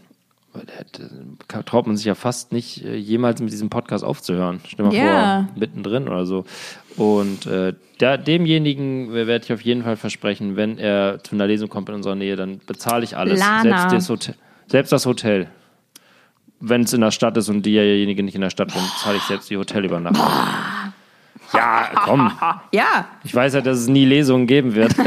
[1.47, 4.59] traut man sich ja fast nicht, äh, jemals mit diesem Podcast aufzuhören.
[4.65, 5.45] Stell dir mal Ja.
[5.47, 6.45] vor, mittendrin oder so.
[6.95, 11.69] Und äh, da, demjenigen werde ich auf jeden Fall versprechen, wenn er zu einer Lesung
[11.69, 13.39] kommt in unserer Nähe, dann bezahle ich alles.
[13.39, 13.89] Lana.
[13.89, 14.35] Selbst das Hotel.
[14.67, 15.47] Selbst das Hotel.
[16.59, 19.23] Wenn es in der Stadt ist und diejenige nicht in der Stadt wohnt, zahle ich
[19.23, 20.25] selbst die Hotelübernachtung.
[21.53, 22.31] Ja, komm.
[22.71, 23.05] Ja.
[23.23, 24.93] Ich weiß ja, dass es nie Lesungen geben wird.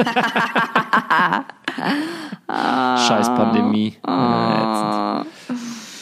[2.48, 3.96] Scheiß Pandemie.
[4.06, 5.24] Ja,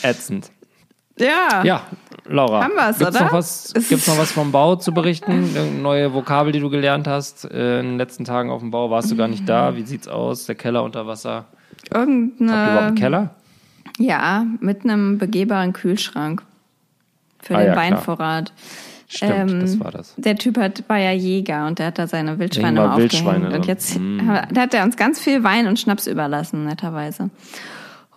[0.03, 0.46] ätzend.
[0.46, 0.51] ätzend.
[1.18, 1.62] Ja.
[1.64, 1.82] Ja,
[2.26, 2.62] Laura.
[2.62, 3.24] Haben wir's, gibt's oder?
[3.24, 5.32] Noch was, Es gibt's noch was vom Bau zu berichten?
[5.55, 7.44] Irgendeine neue Vokabel, die du gelernt hast?
[7.44, 9.74] Äh, in den letzten Tagen auf dem Bau warst du gar nicht da.
[9.76, 10.46] Wie sieht's aus?
[10.46, 11.46] Der Keller unter Wasser?
[11.92, 12.94] Habt ihr überhaupt einen Irgendeine.
[12.94, 13.30] Keller?
[13.99, 16.42] Ja, mit einem begehbaren Kühlschrank.
[17.42, 17.76] Für Ah, den ja.
[17.76, 18.53] Weinvorrat.
[19.09, 20.14] Stimmt, Ähm, das war das.
[20.16, 23.55] Der Typ hat, war ja Jäger und der hat da seine Wildschweine mal Wildschweine aufgehängt.
[23.57, 24.18] Und jetzt Mm.
[24.53, 27.30] da hat er uns ganz viel Wein und Schnaps überlassen, netterweise.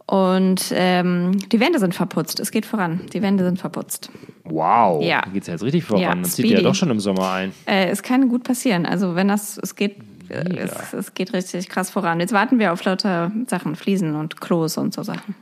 [0.06, 2.42] Und ähm, die Wände sind verputzt.
[2.42, 3.02] Es geht voran.
[3.14, 4.10] Die Wände sind verputzt.
[4.44, 5.02] Wow.
[5.02, 5.22] Ja.
[5.22, 6.02] Da geht's ja jetzt richtig voran.
[6.04, 7.54] Ja, das zieht ja doch schon im Sommer ein.
[7.66, 8.86] Äh, es kann gut passieren.
[8.86, 9.96] Also wenn das, es geht,
[10.28, 12.20] äh, es, es geht richtig krass voran.
[12.20, 15.34] Jetzt warten wir auf lauter Sachen, Fliesen und Klos und so Sachen.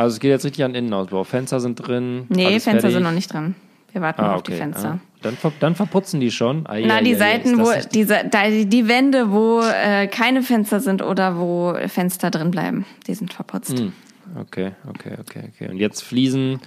[0.00, 1.24] Also es geht jetzt richtig an Innenausbau.
[1.24, 2.26] Fenster sind drin.
[2.28, 2.92] Nee, Fenster fertig.
[2.94, 3.54] sind noch nicht dran.
[3.92, 4.60] Wir warten Ah, auf die okay.
[4.60, 4.88] Fenster.
[4.88, 4.98] Ah.
[5.22, 6.66] Dann, ver dann verputzen die schon.
[6.66, 10.80] Ai, Na, ai, die ai, Seiten, wo die, die, die Wände, wo äh, keine Fenster
[10.80, 13.78] sind oder wo Fenster drin bleiben, die sind verputzt.
[13.78, 13.92] Hm.
[14.40, 15.68] Okay, okay, okay, okay.
[15.70, 16.60] Und jetzt Fliesen,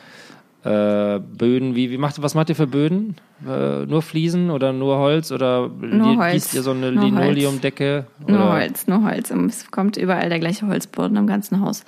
[0.65, 1.75] äh, Böden.
[1.75, 3.15] Wie, wie macht, was macht ihr für Böden?
[3.47, 5.31] Äh, nur Fliesen oder nur Holz?
[5.31, 6.33] Oder li- Holz.
[6.33, 7.13] gießt ihr so eine Nur Holz.
[7.35, 8.05] Linoleumdecke?
[8.27, 9.31] Nur Holz, nur Holz.
[9.31, 11.83] Und Es kommt überall der gleiche Holzboden im ganzen Haus.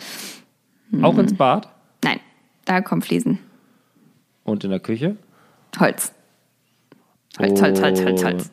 [1.02, 1.68] Auch ins Bad?
[2.04, 2.20] Nein,
[2.66, 3.40] da kommen Fliesen.
[4.44, 5.18] Und in der Küche?
[5.80, 6.14] Holz.
[7.40, 8.52] Holz, Holz, Holz, Holz, Holz.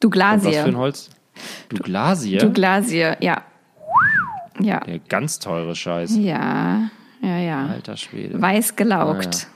[0.00, 0.76] Du Und was für ein.
[0.76, 1.10] Holz?
[1.68, 2.40] Du Glasier?
[2.40, 3.42] Du Glasier, ja.
[4.60, 4.80] Ja.
[4.80, 6.16] Der ganz teure Scheiß.
[6.16, 6.90] Ja,
[7.22, 7.66] ja, ja.
[7.66, 8.40] Alter Schwede.
[8.40, 9.46] Weiß gelaugt.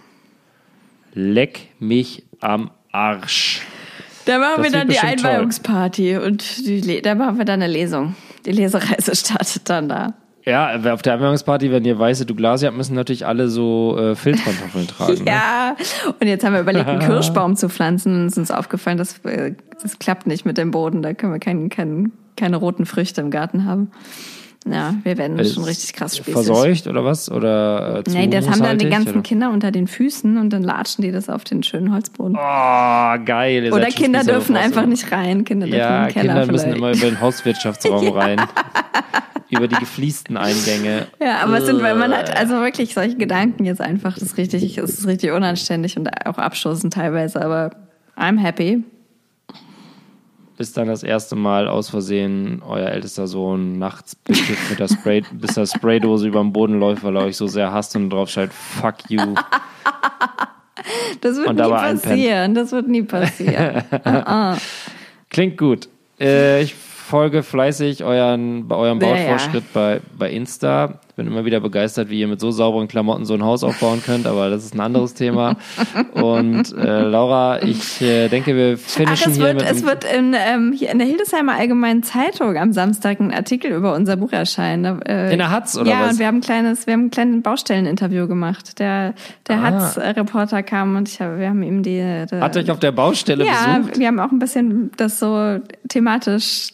[1.12, 3.60] Leck mich am Arsch.
[4.24, 5.30] Da machen Das wir dann die bestimmt toll.
[5.30, 8.16] Einweihungsparty und die, da machen wir dann eine Lesung.
[8.46, 10.14] Die Lesereise startet dann da.
[10.46, 14.86] Ja, auf der Anwendungsparty, wenn ihr weiße Douglasie habt, müssen natürlich alle so äh, Filzpantoffeln
[14.98, 15.24] tragen.
[15.24, 15.30] Ne?
[15.30, 15.74] Ja,
[16.20, 19.18] und jetzt haben wir überlegt, einen Kirschbaum zu pflanzen und es ist uns aufgefallen, dass
[19.24, 21.00] äh, das klappt nicht mit dem Boden.
[21.02, 23.90] Da können wir kein, kein, keine roten Früchte im Garten haben.
[24.66, 26.32] Ja, wir werden Ist schon richtig krass spießig.
[26.32, 27.30] Verseucht oder was?
[27.30, 29.20] Oder äh, zu Nee, das haben dann die ganzen oder?
[29.22, 32.34] Kinder unter den Füßen und dann latschen die das auf den schönen Holzboden.
[32.34, 33.70] Oh, geil.
[33.72, 35.44] Oder Kinder dürfen einfach nicht rein.
[35.44, 36.78] Kinder dürfen Ja, im Keller Kinder müssen vielleicht.
[36.78, 38.40] immer über den Hauswirtschaftsraum rein.
[39.56, 41.06] Über die gefliesten Eingänge.
[41.20, 44.36] Ja, aber es sind, weil man hat also wirklich solche Gedanken jetzt einfach, das ist
[44.36, 47.70] richtig, das ist richtig unanständig und auch abstoßend teilweise, aber
[48.16, 48.84] I'm happy.
[50.56, 55.54] Bis dann das erste Mal aus Versehen euer ältester Sohn nachts mit der Spray, bis
[55.54, 58.52] der Spraydose über den Boden läuft, weil er euch so sehr hasst und drauf schreit,
[58.52, 59.34] fuck you.
[61.20, 63.82] Das wird nie passieren, das wird nie passieren.
[65.30, 65.88] Klingt gut.
[66.20, 66.74] Äh, ich
[67.04, 69.14] folge fleißig euren, bei eurem Ja, ja.
[69.14, 71.00] Baufortschritt bei, bei Insta.
[71.16, 74.26] Bin immer wieder begeistert, wie ihr mit so sauberen Klamotten so ein Haus aufbauen könnt,
[74.26, 75.56] aber das ist ein anderes Thema.
[76.14, 80.04] Und äh, Laura, ich äh, denke, wir Ach, finishen es hier wird, mit es wird
[80.04, 84.32] in, ähm, hier in der Hildesheimer Allgemeinen Zeitung am Samstag ein Artikel über unser Buch
[84.32, 85.02] erscheinen.
[85.02, 86.12] Äh, In der Hatz, oder ja, was?
[86.14, 88.80] und wir haben ein kleines, wir haben ein kleines Baustelleninterview gemacht.
[88.80, 89.14] Der,
[89.46, 89.62] der Ah.
[89.70, 93.44] Hatz-Reporter kam und ich habe, wir haben ihm die, die Hat euch auf der Baustelle
[93.46, 93.98] ja, besucht?
[94.00, 96.70] wir haben auch ein bisschen das so thematisch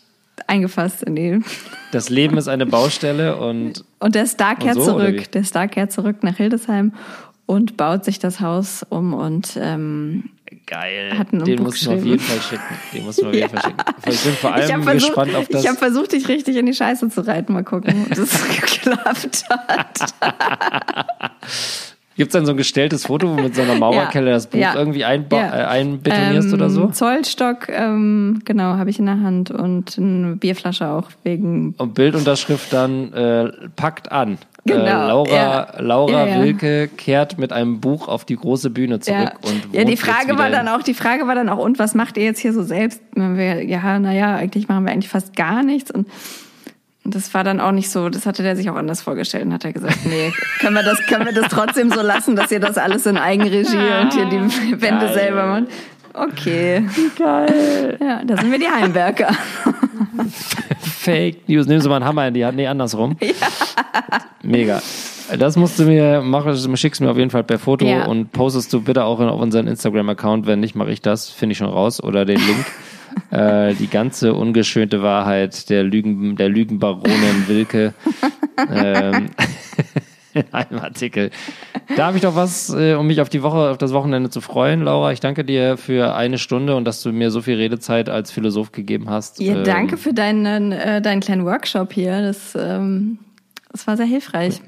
[0.50, 1.40] eingefasst in die.
[1.92, 5.30] Das Leben ist eine Baustelle und Und der Star kehrt so, zurück.
[5.32, 6.92] Der Star kehrt zurück nach Hildesheim
[7.46, 10.30] und baut sich das Haus um und ähm,
[10.66, 11.18] geil.
[11.18, 12.74] Hat ein Den musst du auf jeden Fall schicken.
[12.92, 13.84] Den musst du auf jeden Fall schicken.
[14.06, 15.64] Ich bin vor ich allem habe versucht, gespannt auf das.
[15.64, 17.52] ich hab versucht, dich richtig in die Scheiße zu reiten.
[17.52, 18.30] Mal gucken, ob das
[18.60, 20.14] geklappt hat.
[22.20, 24.74] Gibt es dann so ein gestelltes Foto, wo mit so einer Mauerkelle das Buch Ja.
[24.74, 25.58] irgendwie einba Ja.
[25.58, 26.88] äh, einbetonierst Ähm, oder so?
[26.88, 31.74] Zollstock, ähm, genau, habe ich in der Hand und eine Bierflasche auch wegen.
[31.78, 34.36] Und Bildunterschrift dann äh, packt an.
[34.66, 35.80] Genau, äh, Laura, ja.
[35.80, 36.42] Laura Ja, ja.
[36.42, 39.18] Wilke kehrt mit einem Buch auf die große Bühne zurück.
[39.18, 41.94] Ja, Und ja die Frage war dann auch, die Frage war dann auch, und was
[41.94, 43.00] macht ihr jetzt hier so selbst?
[43.16, 46.06] Ja, naja, eigentlich machen wir eigentlich fast gar nichts und
[47.04, 49.64] das war dann auch nicht so, das hatte der sich auch anders vorgestellt und hat
[49.64, 52.76] er gesagt, nee, können wir das, können wir das trotzdem so lassen, dass ihr das
[52.78, 55.14] alles in Eigenregie und hier die Wände Geil.
[55.14, 55.64] selber macht?
[56.12, 56.84] Okay.
[57.18, 57.96] Geil.
[58.00, 59.28] Ja, da sind wir die Heimwerker.
[60.80, 61.66] Fake News.
[61.66, 62.56] Nehmen Sie mal einen Hammer in die Hand.
[62.56, 63.16] Nee, andersrum.
[64.42, 64.82] Mega.
[65.38, 68.06] Das musst du mir machen, schickst mir auf jeden Fall per Foto Ja.
[68.06, 70.46] und postest du bitte auch auf unseren Instagram-Account.
[70.46, 72.02] Wenn nicht, mache ich das, finde ich schon raus.
[72.02, 72.66] Oder den Link.
[73.30, 77.94] Äh, die ganze ungeschönte Wahrheit der Lügen, der Lügenbaronin Wilke.
[78.72, 79.30] ähm,
[80.34, 81.30] in einem Artikel.
[81.96, 84.40] Da habe ich doch was, äh, um mich auf die Woche, auf das Wochenende zu
[84.40, 85.12] freuen, Laura.
[85.12, 88.70] Ich danke dir für eine Stunde und dass du mir so viel Redezeit als Philosoph
[88.72, 89.40] gegeben hast.
[89.40, 92.22] Ja, Ähm, danke für deinen, äh, deinen kleinen Workshop hier.
[92.22, 93.18] Das, ähm,
[93.72, 94.60] das war sehr hilfreich.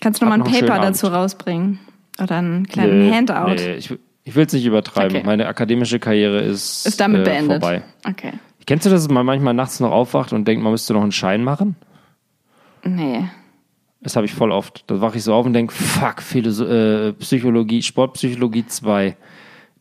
[0.00, 1.78] Kannst du nochmal ein Habt noch Paper dazu rausbringen?
[2.20, 3.54] Oder einen kleinen Nee, Handout?
[3.54, 3.90] Nee, ich,
[4.24, 5.16] ich will es nicht übertreiben.
[5.16, 5.26] Okay.
[5.26, 7.60] Meine akademische Karriere ist, Ist damit äh, beendet.
[7.62, 7.82] vorbei.
[8.08, 8.32] Okay.
[8.66, 11.12] Kennst du das, dass man manchmal nachts noch aufwacht und denkt, man müsste noch einen
[11.12, 11.76] Schein machen?
[12.84, 13.24] Nee.
[14.00, 14.84] Das habe ich voll oft.
[14.88, 19.16] Da wache ich so auf und denke, fuck, Philosoph äh, Psychologie, Sportpsychologie 2.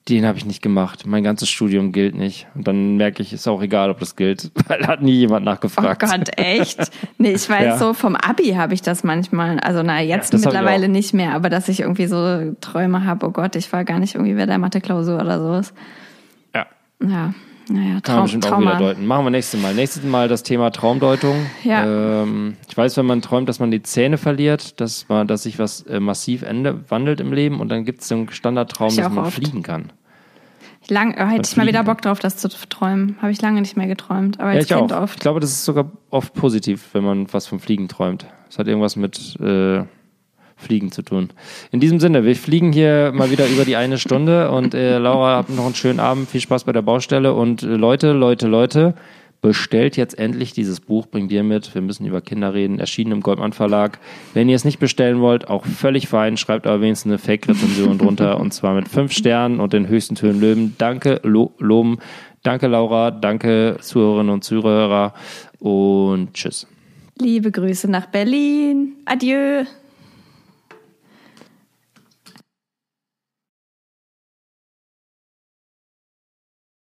[0.10, 1.06] Den habe ich nicht gemacht.
[1.06, 2.48] Mein ganzes Studium gilt nicht.
[2.56, 5.50] Und dann merke ich, ist auch egal, ob das gilt, weil hat nie jemand Oh
[5.52, 6.02] nachgefragt.
[6.02, 6.92] Gott, echt?
[7.20, 7.78] Nee, ich weiß Ja.
[7.78, 9.60] so, vom Abi habe ich das manchmal.
[9.60, 13.32] Also na, jetzt ich mittlerweile nicht mehr, aber dass ich irgendwie so Träume habe, oh
[13.32, 15.74] Gott, ich war gar nicht irgendwie bei der Mathe-Klausur oder sowas.
[16.56, 16.66] Ja.
[17.04, 17.34] Ja,
[17.70, 18.66] Naja, Kann man Traum, bestimmt auch Trauma.
[18.72, 19.06] wieder deuten.
[19.06, 19.74] Machen wir nächstes Mal.
[19.74, 21.36] Nächstes Mal das Thema Traumdeutung.
[21.64, 22.24] Ja.
[22.24, 25.60] Ähm, ich weiß, wenn man träumt, dass man die Zähne verliert, dass, man, dass sich
[25.60, 28.96] was äh, massiv ende, wandelt im Leben und dann gibt es so einen Standardtraum, Ich
[28.98, 29.36] dass auch man oft.
[29.36, 29.92] fliegen kann.
[30.90, 33.16] Lang, äh, hätte ich mal wieder Bock drauf, das zu träumen.
[33.22, 34.80] Habe ich lange nicht mehr geträumt, aber Ja, als ich auch.
[34.80, 35.20] Kind Ich oft.
[35.20, 38.26] glaube, das ist sogar oft positiv, wenn man was vom Fliegen träumt.
[38.50, 39.84] Es hat irgendwas mit äh,
[40.62, 41.30] Fliegen zu tun.
[41.72, 45.38] In diesem Sinne, wir fliegen hier mal wieder über die eine Stunde und äh, Laura,
[45.38, 48.94] habt noch einen schönen Abend, viel Spaß bei der Baustelle und äh, Leute, Leute, Leute,
[49.42, 51.74] bestellt jetzt endlich dieses Buch, bringt ihr mit.
[51.74, 54.00] Wir müssen über Kinder reden, erschienen im Goldmann Verlag.
[54.34, 58.40] Wenn ihr es nicht bestellen wollt, auch völlig fein, schreibt aber wenigstens eine Fake-Rezension drunter
[58.40, 60.76] und zwar mit fünf Sternen und den höchsten Tönen Löwen.
[60.78, 61.98] Danke, Lo Loben.
[62.44, 63.12] Danke, Laura.
[63.12, 65.14] Danke, Zuhörerinnen und Zuhörer.
[65.60, 66.68] Und tschüss.
[67.20, 68.94] Liebe Grüße nach Berlin.
[69.06, 69.66] Adieu.